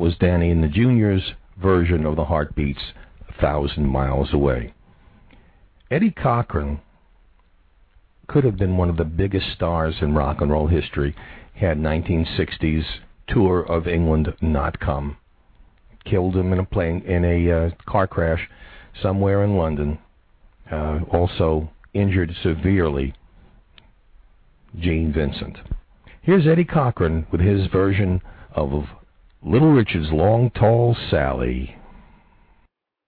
was 0.05 0.17
Danny 0.19 0.51
and 0.51 0.63
the 0.63 0.69
Juniors' 0.69 1.33
version 1.57 2.05
of 2.05 2.15
the 2.15 2.27
Heartbeats, 2.27 2.93
A 3.27 3.41
Thousand 3.41 3.89
Miles 3.89 4.35
Away. 4.35 4.75
Eddie 5.91 6.11
Cochran 6.11 6.83
could 8.27 8.45
have 8.45 8.59
been 8.59 8.77
one 8.77 8.91
of 8.91 8.99
the 8.99 9.07
biggest 9.07 9.47
stars 9.55 9.95
in 10.03 10.15
rock 10.15 10.43
and 10.43 10.51
roll 10.51 10.67
history 10.67 11.17
had 11.55 11.79
1960s 11.79 12.85
tour 13.29 13.63
of 13.63 13.89
England 13.89 14.35
not 14.43 14.79
come. 14.79 15.17
Killed 16.05 16.37
him 16.37 16.53
in 16.53 16.59
a 16.59 16.67
plane 16.67 17.01
in 17.07 17.25
a 17.25 17.51
uh, 17.51 17.71
car 17.87 18.07
crash 18.07 18.47
somewhere 19.01 19.43
in 19.43 19.57
London. 19.57 19.99
Uh, 20.71 21.01
also 21.11 21.71
injured 21.95 22.31
severely 22.43 23.15
Gene 24.79 25.15
Vincent. 25.15 25.57
Here's 26.21 26.47
Eddie 26.47 26.67
Cochran 26.67 27.27
with 27.33 27.41
his 27.41 27.69
version 27.69 28.21
of 28.55 28.85
Little 29.47 29.73
Richard's 29.73 30.11
Long 30.11 30.51
Tall 30.59 30.97
Sally. 31.11 31.77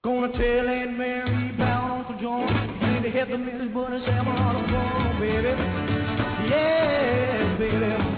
Gonna 0.05 0.31
tell 0.33 0.69
Aunt 0.69 0.99
Mary 0.99 1.55
about 1.55 2.01
Uncle 2.01 2.21
John. 2.21 2.79
Going 2.79 3.03
to 3.03 3.11
the 3.27 3.39
Miss 3.39 3.73
Bunny 3.73 4.05
Sam 4.05 4.29
on 4.29 4.55
the 4.63 5.19
baby. 5.19 5.49
Yeah, 6.51 7.57
baby. 7.59 8.17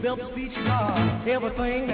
Built 0.00 0.20
the 0.20 0.30
speech 0.30 0.54
car. 0.64 1.28
Everything 1.28 1.90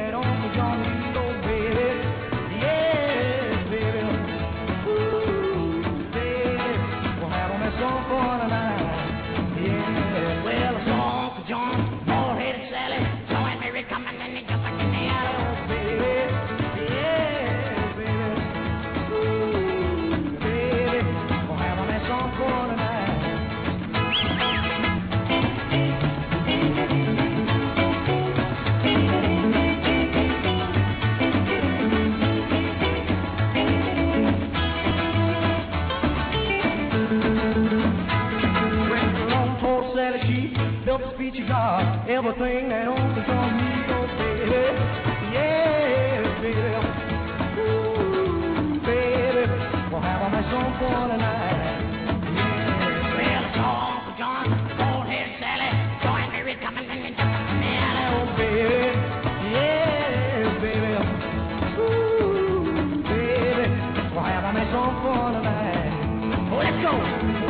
Everything 42.06 42.68
that 42.68 42.84
John 42.84 43.56
needs, 43.56 43.88
oh 43.88 44.04
baby. 44.20 44.60
Yeah, 45.32 46.20
baby. 46.44 46.60
Ooh, 47.64 48.76
baby. 48.84 49.44
Well, 49.90 50.02
have 50.02 50.20
I 50.20 50.28
met 50.28 50.44
some 50.52 50.72
for 50.78 51.08
tonight? 51.08 51.80
Yeah. 52.28 52.60
Well, 53.16 53.40
it's 53.48 53.56
Uncle 53.56 54.14
John, 54.20 54.52
bald-headed 54.76 55.40
Sally. 55.40 55.72
Join 56.04 56.28
Mary 56.30 56.54
coming 56.60 56.84
and 56.84 57.16
jumping 57.16 57.56
in 57.56 57.72
alley, 57.72 58.04
oh 58.12 58.28
baby. 58.36 58.92
Yeah, 59.48 60.60
baby. 60.60 60.92
Ooh, 61.80 63.00
baby. 63.00 63.64
Well, 64.14 64.28
have 64.28 64.44
I 64.44 64.52
met 64.52 64.68
some 64.70 64.92
for 65.00 65.32
tonight? 65.32 66.52
Oh, 66.52 66.60
let's 66.60 66.76
go. 66.84 67.43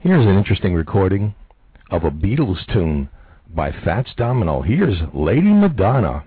Here's 0.00 0.26
an 0.26 0.36
interesting 0.36 0.74
recording 0.74 1.34
of 1.90 2.04
a 2.04 2.10
Beatles 2.10 2.66
tune 2.72 3.08
by 3.54 3.70
Fats 3.70 4.10
Domino. 4.16 4.62
Here's 4.62 4.98
Lady 5.12 5.52
Madonna. 5.52 6.24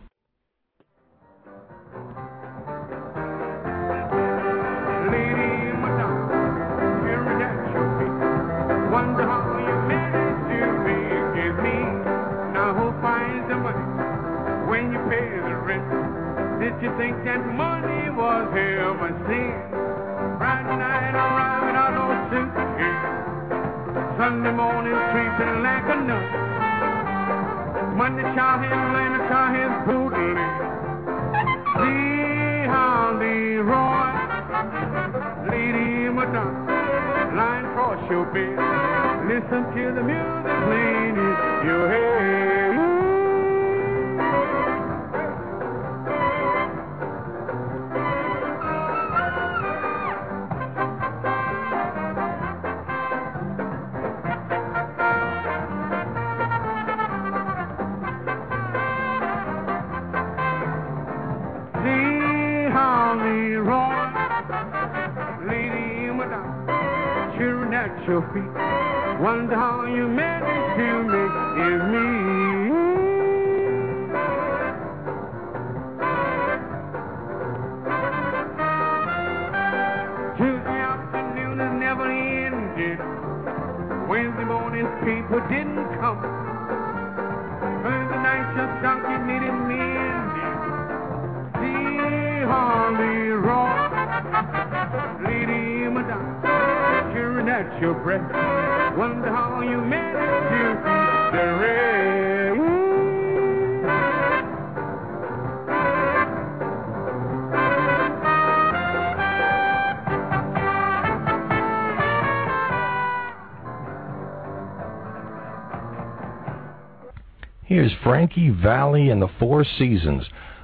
Frankie 118.07 118.51
Valli 118.51 119.09
and 119.09 119.21
the 119.21 119.27
Four 119.37 119.65
Seasons 119.65 120.23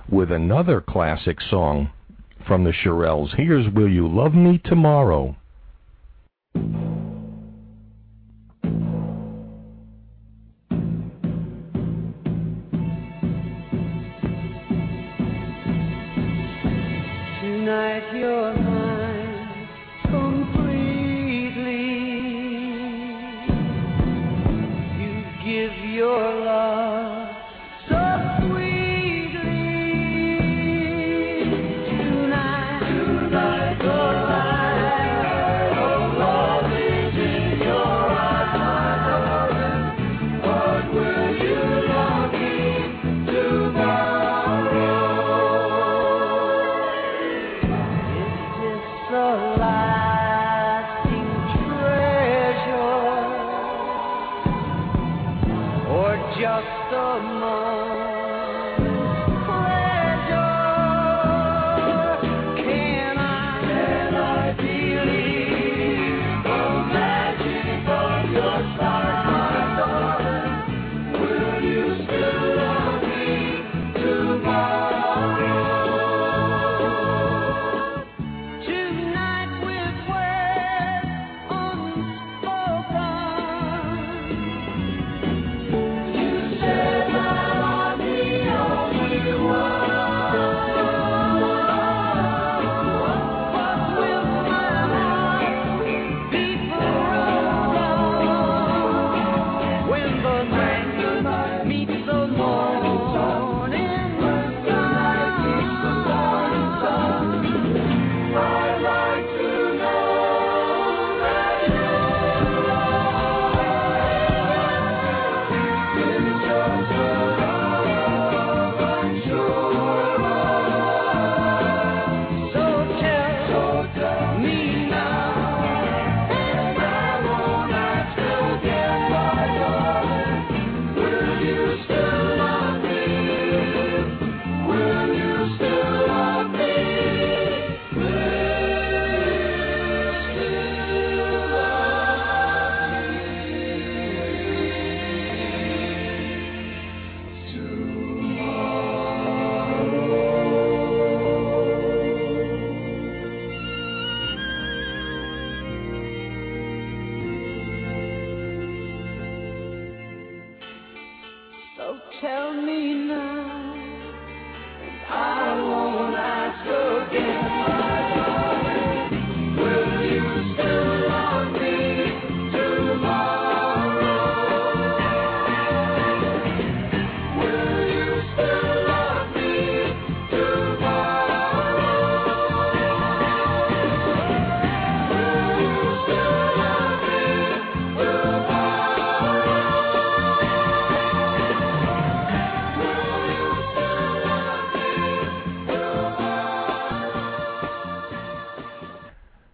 with 0.09 0.31
another 0.31 0.79
classic 0.79 1.41
song 1.41 1.91
from 2.47 2.63
the 2.63 2.71
Shirelles. 2.71 3.35
Here's 3.35 3.67
Will 3.73 3.89
You 3.89 4.07
Love 4.07 4.33
Me 4.33 4.61
Tomorrow? 4.63 5.35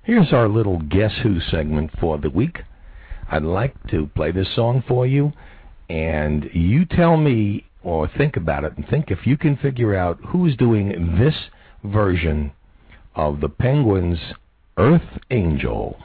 Here's 0.10 0.34
our 0.34 0.50
little 0.50 0.80
Guess 0.80 1.20
Who 1.22 1.40
segment 1.40 1.92
for 2.00 2.18
the 2.18 2.32
week. 2.32 2.64
I'd 3.30 3.44
like 3.44 3.76
to 3.92 4.10
play 4.16 4.32
this 4.32 4.48
song 4.56 4.84
for 4.88 5.06
you, 5.06 5.34
and 5.88 6.50
you 6.52 6.86
tell 6.86 7.16
me 7.16 7.68
or 7.84 8.10
think 8.18 8.36
about 8.36 8.64
it 8.64 8.76
and 8.76 8.88
think 8.88 9.12
if 9.12 9.28
you 9.28 9.38
can 9.38 9.56
figure 9.58 9.96
out 9.96 10.18
who's 10.30 10.58
doing 10.58 11.16
this 11.20 11.36
version 11.84 12.52
of 13.14 13.40
the 13.40 13.50
Penguins' 13.50 14.18
Earth 14.80 15.20
Angel. 15.30 15.96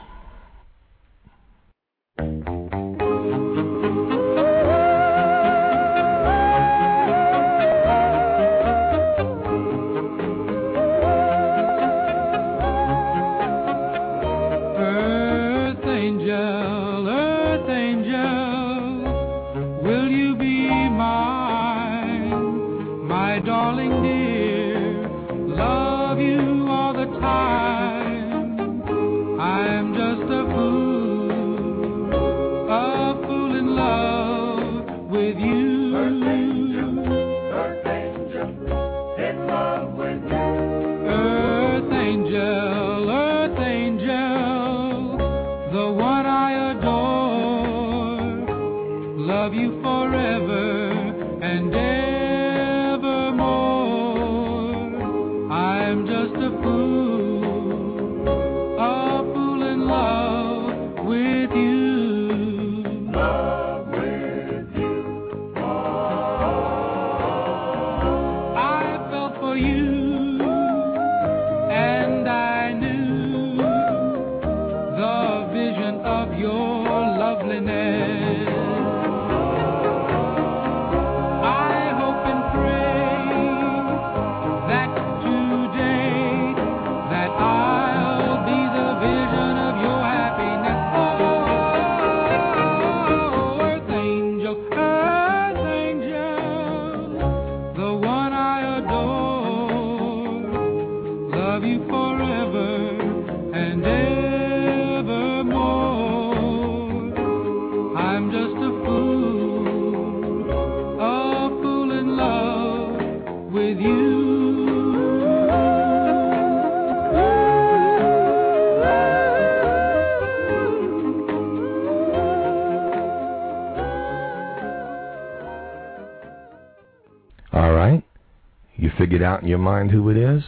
figure 129.05 129.17
it 129.17 129.23
out 129.23 129.43
in 129.43 129.47
your 129.47 129.59
mind 129.59 129.91
who 129.91 130.09
it 130.09 130.17
is? 130.17 130.41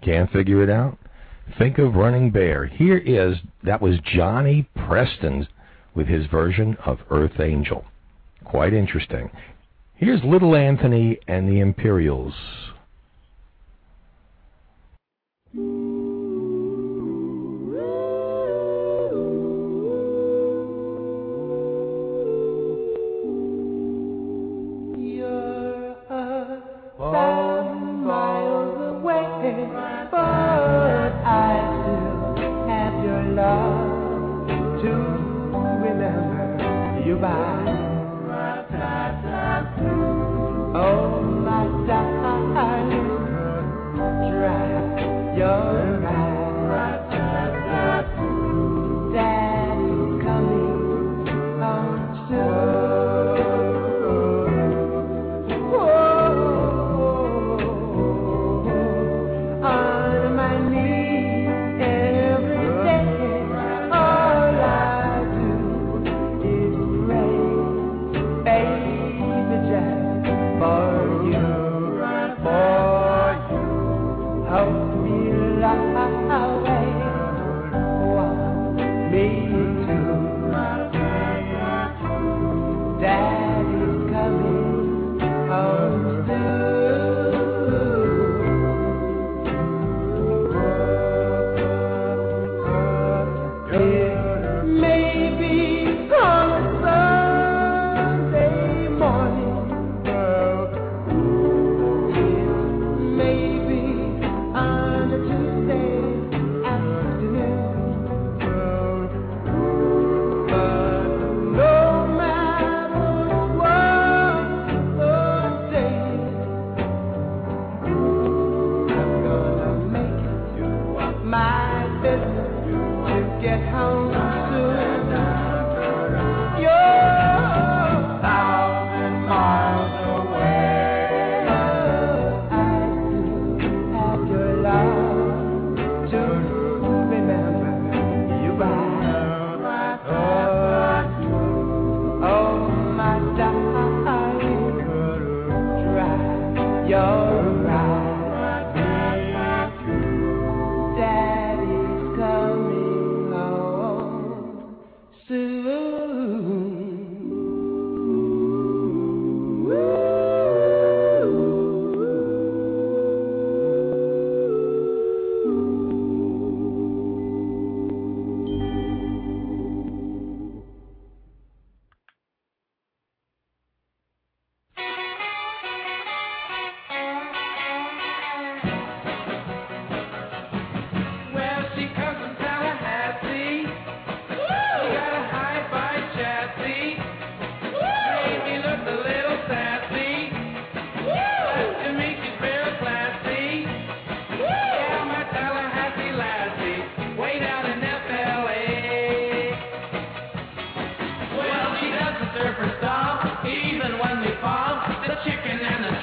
Can't 0.00 0.30
figure 0.30 0.62
it 0.62 0.70
out? 0.70 0.96
Think 1.58 1.78
of 1.78 1.96
Running 1.96 2.30
Bear. 2.30 2.66
Here 2.66 2.98
is, 2.98 3.38
that 3.64 3.82
was 3.82 3.96
Johnny 4.04 4.68
Preston 4.86 5.48
with 5.96 6.06
his 6.06 6.26
version 6.26 6.76
of 6.86 7.00
Earth 7.10 7.40
Angel. 7.40 7.84
Quite 8.44 8.74
interesting. 8.74 9.28
Here's 9.96 10.22
Little 10.22 10.54
Anthony 10.54 11.18
and 11.26 11.48
the 11.48 11.58
Imperials. 11.58 12.34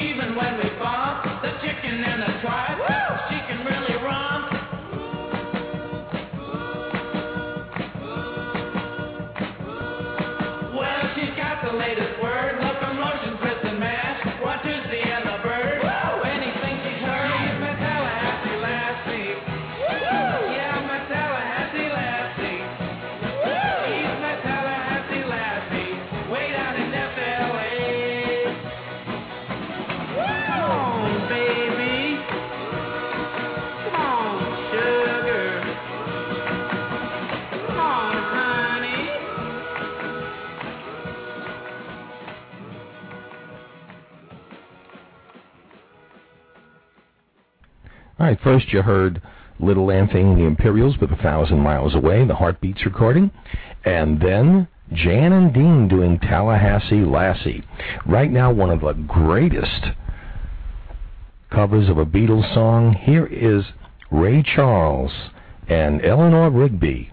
even 0.00 0.34
when 0.36 0.56
we. 0.58 0.64
The 1.42 1.52
chicken 1.62 2.04
in 2.04 2.20
the 2.20 2.40
tribe, 2.42 2.78
she 3.28 3.36
can 3.48 3.64
really. 3.64 3.96
Well, 10.74 11.02
she's 11.14 11.34
got 11.36 11.64
the 11.64 11.76
latest 11.76 12.22
word. 12.22 12.60
Locomotion's 12.60 13.40
with 13.42 13.62
the 13.62 13.72
mash. 13.78 14.42
Watches 14.42 14.84
the 14.90 14.98
end. 14.98 15.29
First, 48.42 48.72
you 48.72 48.80
heard 48.80 49.20
Little 49.58 49.86
Lamping 49.86 50.36
the 50.36 50.44
Imperials 50.44 50.96
with 50.98 51.12
A 51.12 51.16
Thousand 51.16 51.58
Miles 51.58 51.94
Away, 51.94 52.24
the 52.24 52.34
Heartbeats 52.34 52.86
recording, 52.86 53.30
and 53.84 54.18
then 54.18 54.66
Jan 54.94 55.32
and 55.32 55.52
Dean 55.52 55.88
doing 55.88 56.18
Tallahassee 56.18 57.04
Lassie. 57.04 57.62
Right 58.06 58.30
now, 58.30 58.50
one 58.50 58.70
of 58.70 58.80
the 58.80 58.94
greatest 58.94 59.88
covers 61.50 61.90
of 61.90 61.98
a 61.98 62.06
Beatles 62.06 62.52
song. 62.54 62.94
Here 62.94 63.26
is 63.26 63.62
Ray 64.10 64.42
Charles 64.42 65.12
and 65.68 66.02
Eleanor 66.04 66.48
Rigby. 66.50 67.12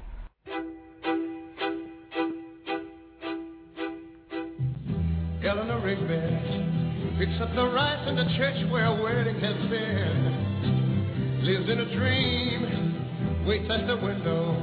we 13.60 13.68
touch 13.68 13.88
the 13.88 13.95
window. 13.97 14.53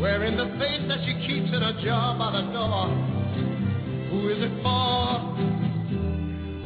Wearing 0.00 0.36
the 0.36 0.46
face 0.58 0.82
that 0.88 0.98
she 1.04 1.14
keeps 1.26 1.48
in 1.48 1.62
a 1.62 1.82
jar 1.82 2.18
by 2.18 2.32
the 2.32 2.42
door. 2.52 2.88
Who 4.10 4.28
is 4.28 4.38
it 4.42 4.62
for? 4.62 4.68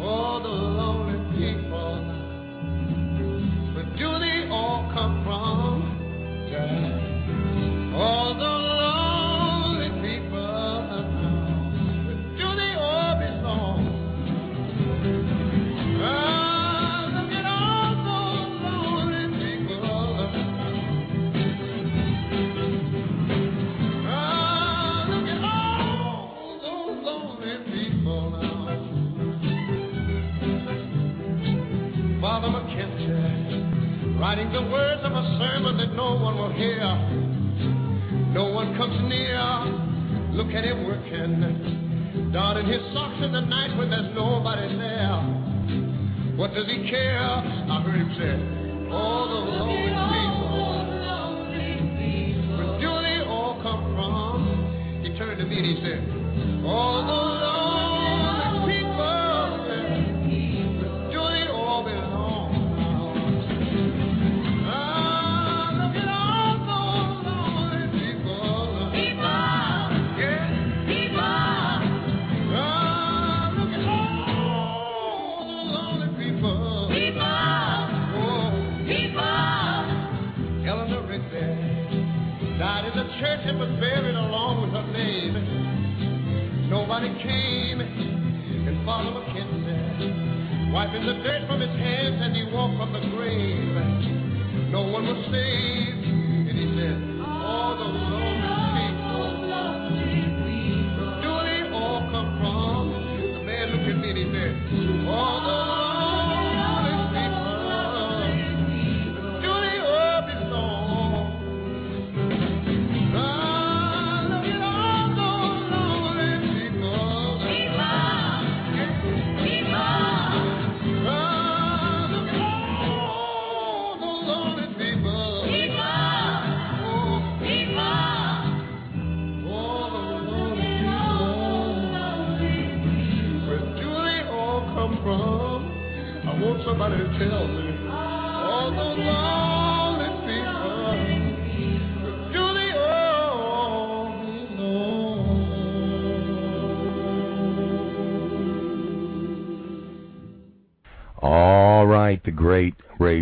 All 0.03 0.41
the 0.43 0.49
lonely 0.49 1.19
people. 1.39 2.03
Where 3.75 3.85
do 3.97 4.19
they 4.19 4.49
all 4.51 4.91
come 4.93 5.25
from? 5.25 6.49
Yeah. 6.51 7.97
All 7.97 8.35
the 8.35 8.58
one 36.29 36.37
will 36.37 36.53
hear. 36.53 36.85
No 38.33 38.53
one 38.53 38.77
comes 38.77 39.01
near. 39.09 39.41
Look 40.37 40.53
at 40.53 40.65
him 40.65 40.87
working, 40.87 42.31
darting 42.33 42.67
his 42.67 42.83
socks 42.93 43.17
in 43.25 43.33
the 43.33 43.41
night 43.41 43.77
when 43.79 43.89
there's 43.89 44.15
nobody 44.15 44.77
there. 44.77 45.17
What 46.37 46.53
does 46.53 46.67
he 46.67 46.89
care? 46.91 47.19
I 47.19 47.81
heard 47.83 47.97
him 47.97 48.15
say, 48.19 48.93
all 48.93 49.29
the 49.29 49.41
lonely 49.57 49.89
people. 49.89 50.69
Where 52.59 52.77
do 52.79 52.91
they 53.03 53.25
all 53.27 53.61
come 53.63 53.95
from? 53.97 55.03
He 55.03 55.17
turned 55.17 55.39
to 55.39 55.47
me 55.47 55.57
and 55.57 55.67
he 55.67 55.81
said, 55.83 56.01
all 56.67 57.07
the 57.07 57.28
the 95.09 95.29
stage. 95.29 95.68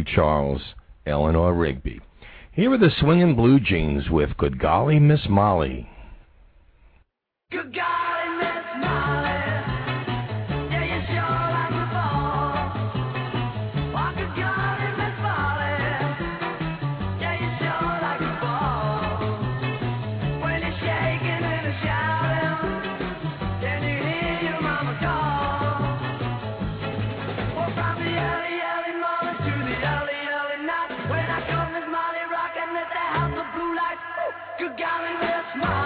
Charles, 0.07 0.63
Eleanor 1.07 1.55
Rigby. 1.55 2.01
Here 2.53 2.73
are 2.73 2.79
the 2.79 2.91
swinging 3.01 3.35
Blue 3.35 3.61
Jeans 3.61 4.09
with 4.09 4.37
Good 4.37 4.59
Golly, 4.59 4.99
Miss 4.99 5.29
Molly. 5.29 5.89
You 34.59 34.71
gotta 34.71 35.19
let 35.21 35.45
smile. 35.53 35.86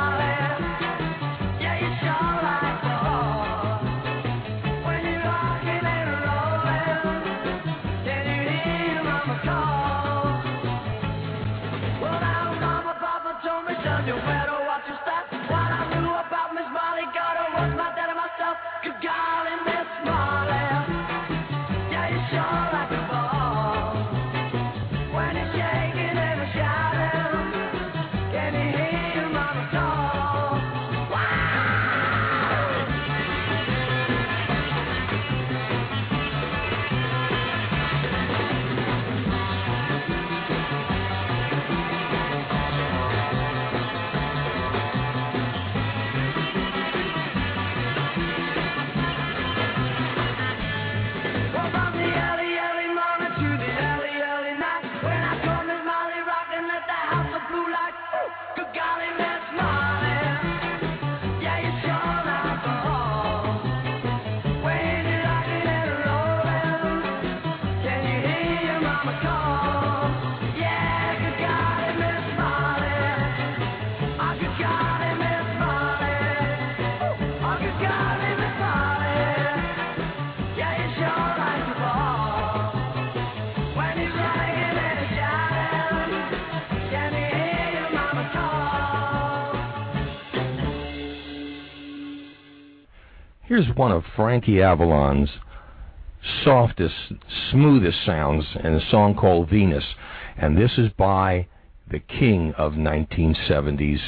Here's 93.51 93.74
one 93.74 93.90
of 93.90 94.05
Frankie 94.14 94.62
Avalon's 94.62 95.28
softest, 96.44 96.94
smoothest 97.51 97.98
sounds 98.07 98.44
in 98.62 98.74
a 98.74 98.90
song 98.92 99.16
called 99.16 99.51
Venus. 99.51 99.82
And 100.36 100.57
this 100.57 100.78
is 100.78 100.92
by 100.96 101.48
the 101.90 101.98
king 101.98 102.55
of 102.57 102.74
1970s 102.74 103.98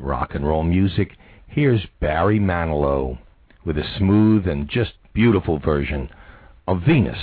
rock 0.00 0.34
and 0.34 0.44
roll 0.44 0.64
music. 0.64 1.12
Here's 1.46 1.86
Barry 2.00 2.40
Manilow 2.40 3.18
with 3.64 3.78
a 3.78 3.88
smooth 3.98 4.48
and 4.48 4.68
just 4.68 4.94
beautiful 5.14 5.60
version 5.60 6.10
of 6.66 6.82
Venus. 6.82 7.22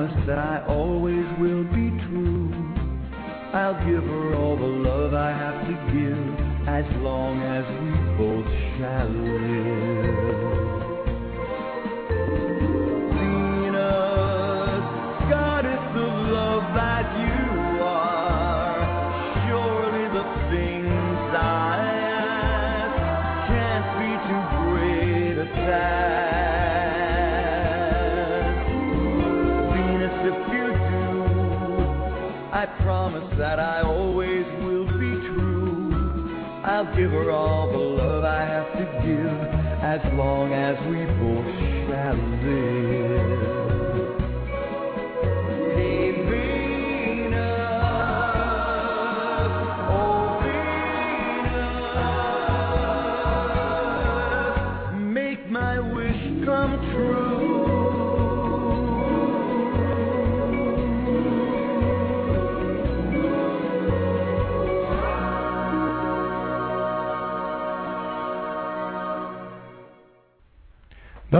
Promise 0.00 0.26
that 0.26 0.38
I 0.38 0.64
always 0.66 1.26
will 1.38 1.64
be 1.64 1.90
true. 2.08 2.50
I'll 3.52 3.74
give 3.84 4.04
her 4.04 4.34
all 4.34 4.56
the 4.56 4.64
love 4.64 5.12
I 5.12 5.30
have 5.30 5.66
to 5.66 5.74
give 5.92 6.68
as 6.68 6.84
long 7.02 7.42
as 7.42 7.64
we 7.82 7.90
both 8.16 8.46
shall 8.78 9.08
live. 9.08 9.89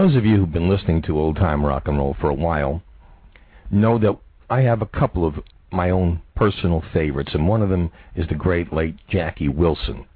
Those 0.01 0.15
of 0.15 0.25
you 0.25 0.37
who've 0.37 0.51
been 0.51 0.67
listening 0.67 1.03
to 1.03 1.19
old 1.19 1.35
time 1.35 1.63
rock 1.63 1.87
and 1.87 1.95
roll 1.95 2.15
for 2.19 2.31
a 2.31 2.33
while 2.33 2.81
know 3.69 3.99
that 3.99 4.17
I 4.49 4.61
have 4.61 4.81
a 4.81 4.87
couple 4.87 5.27
of 5.27 5.35
my 5.71 5.91
own 5.91 6.23
personal 6.35 6.83
favorites, 6.91 7.35
and 7.35 7.47
one 7.47 7.61
of 7.61 7.69
them 7.69 7.91
is 8.15 8.27
the 8.27 8.33
great 8.33 8.73
late 8.73 8.95
Jackie 9.11 9.47
Wilson. 9.47 10.07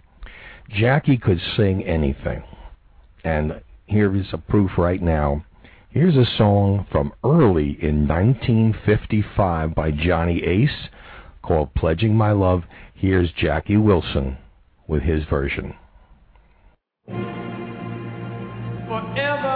Jackie 0.71 1.17
could 1.17 1.39
sing 1.55 1.83
anything, 1.83 2.41
and 3.23 3.61
here 3.85 4.15
is 4.15 4.25
a 4.33 4.39
proof 4.39 4.71
right 4.75 5.03
now. 5.03 5.45
Here's 5.91 6.17
a 6.17 6.25
song 6.35 6.87
from 6.91 7.13
early 7.23 7.77
in 7.79 8.07
1955 8.07 9.75
by 9.75 9.91
Johnny 9.91 10.41
Ace 10.43 10.89
called 11.43 11.75
Pledging 11.75 12.15
My 12.15 12.31
Love. 12.31 12.63
Here's 12.95 13.31
Jackie 13.33 13.77
Wilson 13.77 14.39
with 14.87 15.03
his 15.03 15.25
version. 15.25 15.75
forever, 18.87 19.54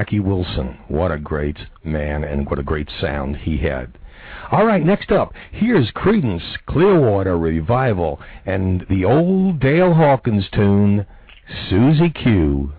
Jackie 0.00 0.18
Wilson. 0.18 0.78
What 0.88 1.12
a 1.12 1.18
great 1.18 1.58
man 1.84 2.24
and 2.24 2.48
what 2.48 2.58
a 2.58 2.62
great 2.62 2.88
sound 3.02 3.36
he 3.36 3.58
had. 3.58 3.98
All 4.50 4.64
right, 4.64 4.82
next 4.82 5.12
up, 5.12 5.34
here's 5.52 5.90
Creedence 5.90 6.56
Clearwater 6.64 7.36
Revival 7.36 8.18
and 8.46 8.86
the 8.88 9.04
old 9.04 9.60
Dale 9.60 9.92
Hawkins 9.92 10.48
tune, 10.54 11.04
Susie 11.68 12.08
Q. 12.08 12.72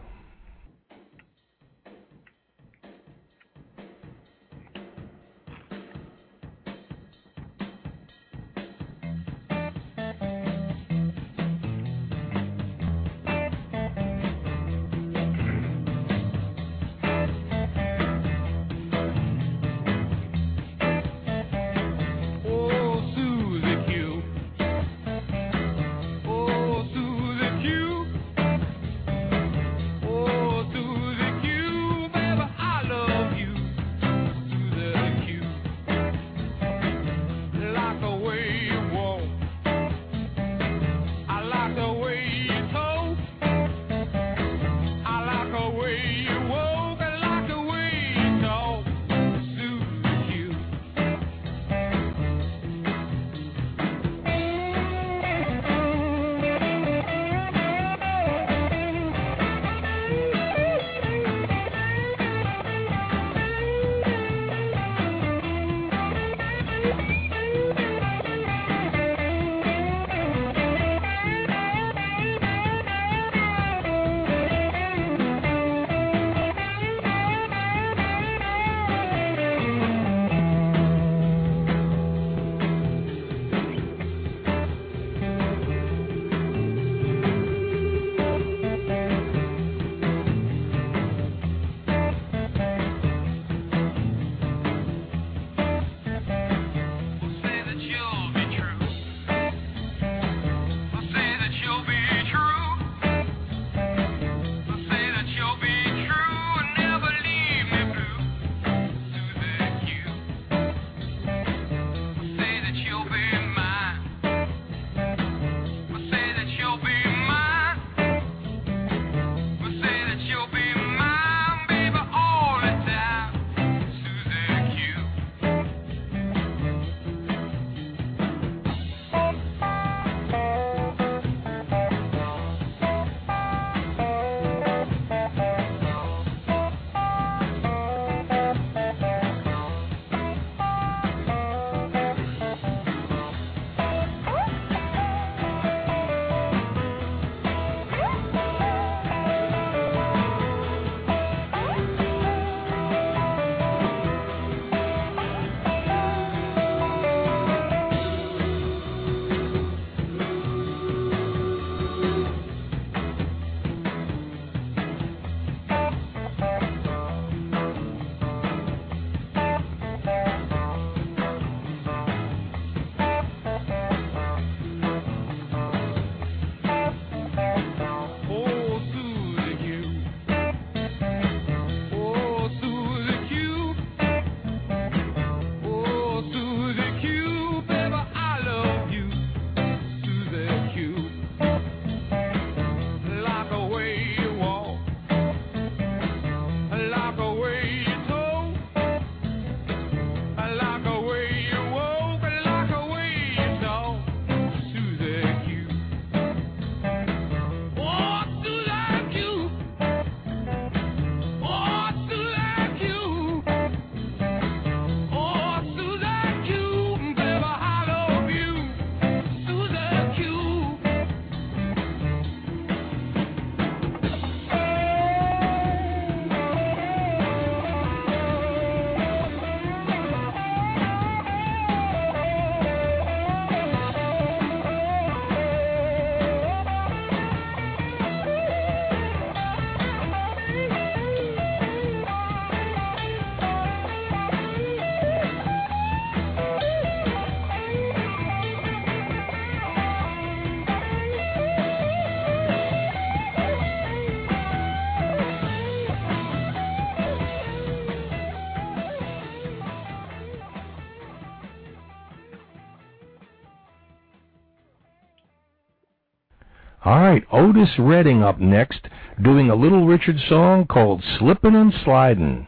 All 266.83 266.99
right, 266.99 267.23
Otis 267.31 267.77
Redding 267.77 268.23
up 268.23 268.39
next, 268.39 268.87
doing 269.21 269.51
a 269.51 269.55
Little 269.55 269.85
Richard 269.85 270.17
song 270.27 270.65
called 270.65 271.03
Slippin' 271.19 271.53
and 271.53 271.71
Slidin'. 271.83 272.47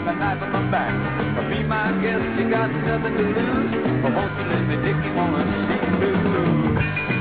and 0.00 0.08
a 0.08 0.14
knife 0.14 0.42
in 0.42 0.52
my 0.52 0.70
back. 0.70 0.92
But 1.36 1.48
be 1.50 1.62
my 1.64 1.92
guest, 2.00 2.24
you 2.38 2.50
got 2.50 2.70
nothing 2.72 3.16
to 3.16 3.22
lose. 3.22 3.70
For 4.02 4.10
hopefully 4.10 4.60
the 4.68 4.76
dicky 4.82 5.10
woman, 5.12 5.46
she 5.68 5.76
blues. 6.00 7.19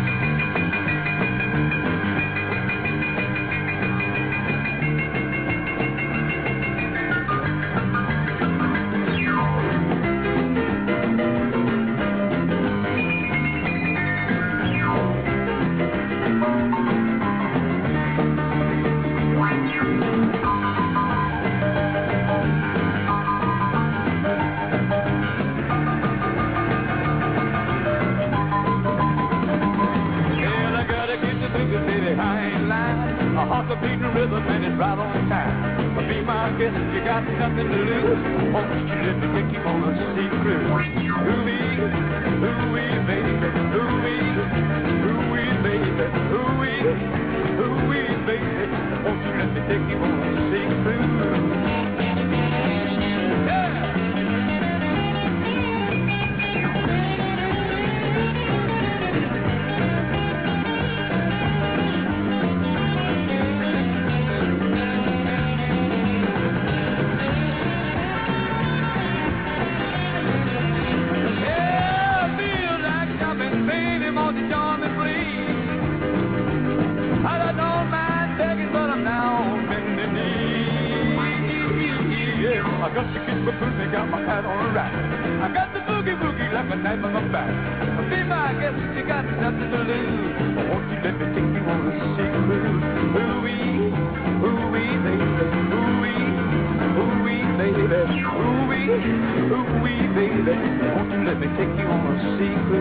secret. 102.22 102.79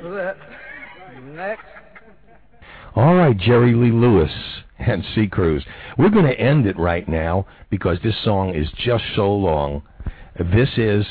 for 0.00 0.10
that. 0.10 0.36
Next. 1.22 1.64
All 2.94 3.14
right, 3.14 3.36
Jerry 3.36 3.74
Lee 3.74 3.92
Lewis 3.92 4.30
and 4.78 5.04
Sea 5.14 5.28
Cruise. 5.28 5.64
We're 5.98 6.10
going 6.10 6.26
to 6.26 6.40
end 6.40 6.66
it 6.66 6.78
right 6.78 7.08
now 7.08 7.46
because 7.70 7.98
this 8.02 8.16
song 8.24 8.54
is 8.54 8.68
just 8.84 9.04
so 9.14 9.32
long. 9.32 9.82
This 10.38 10.70
is 10.76 11.06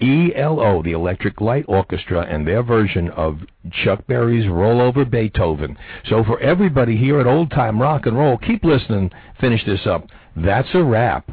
ELO, 0.00 0.82
the 0.82 0.92
Electric 0.92 1.40
Light 1.40 1.64
Orchestra, 1.68 2.22
and 2.22 2.46
their 2.46 2.62
version 2.62 3.10
of 3.10 3.40
Chuck 3.84 4.06
Berry's 4.06 4.48
Roll 4.48 4.80
Over 4.80 5.04
Beethoven. 5.04 5.76
So 6.08 6.24
for 6.24 6.40
everybody 6.40 6.96
here 6.96 7.20
at 7.20 7.26
Old 7.26 7.50
Time 7.50 7.80
Rock 7.80 8.06
and 8.06 8.16
Roll, 8.16 8.38
keep 8.38 8.64
listening. 8.64 9.10
Finish 9.40 9.64
this 9.64 9.86
up. 9.86 10.06
That's 10.36 10.68
a 10.74 10.82
wrap. 10.82 11.30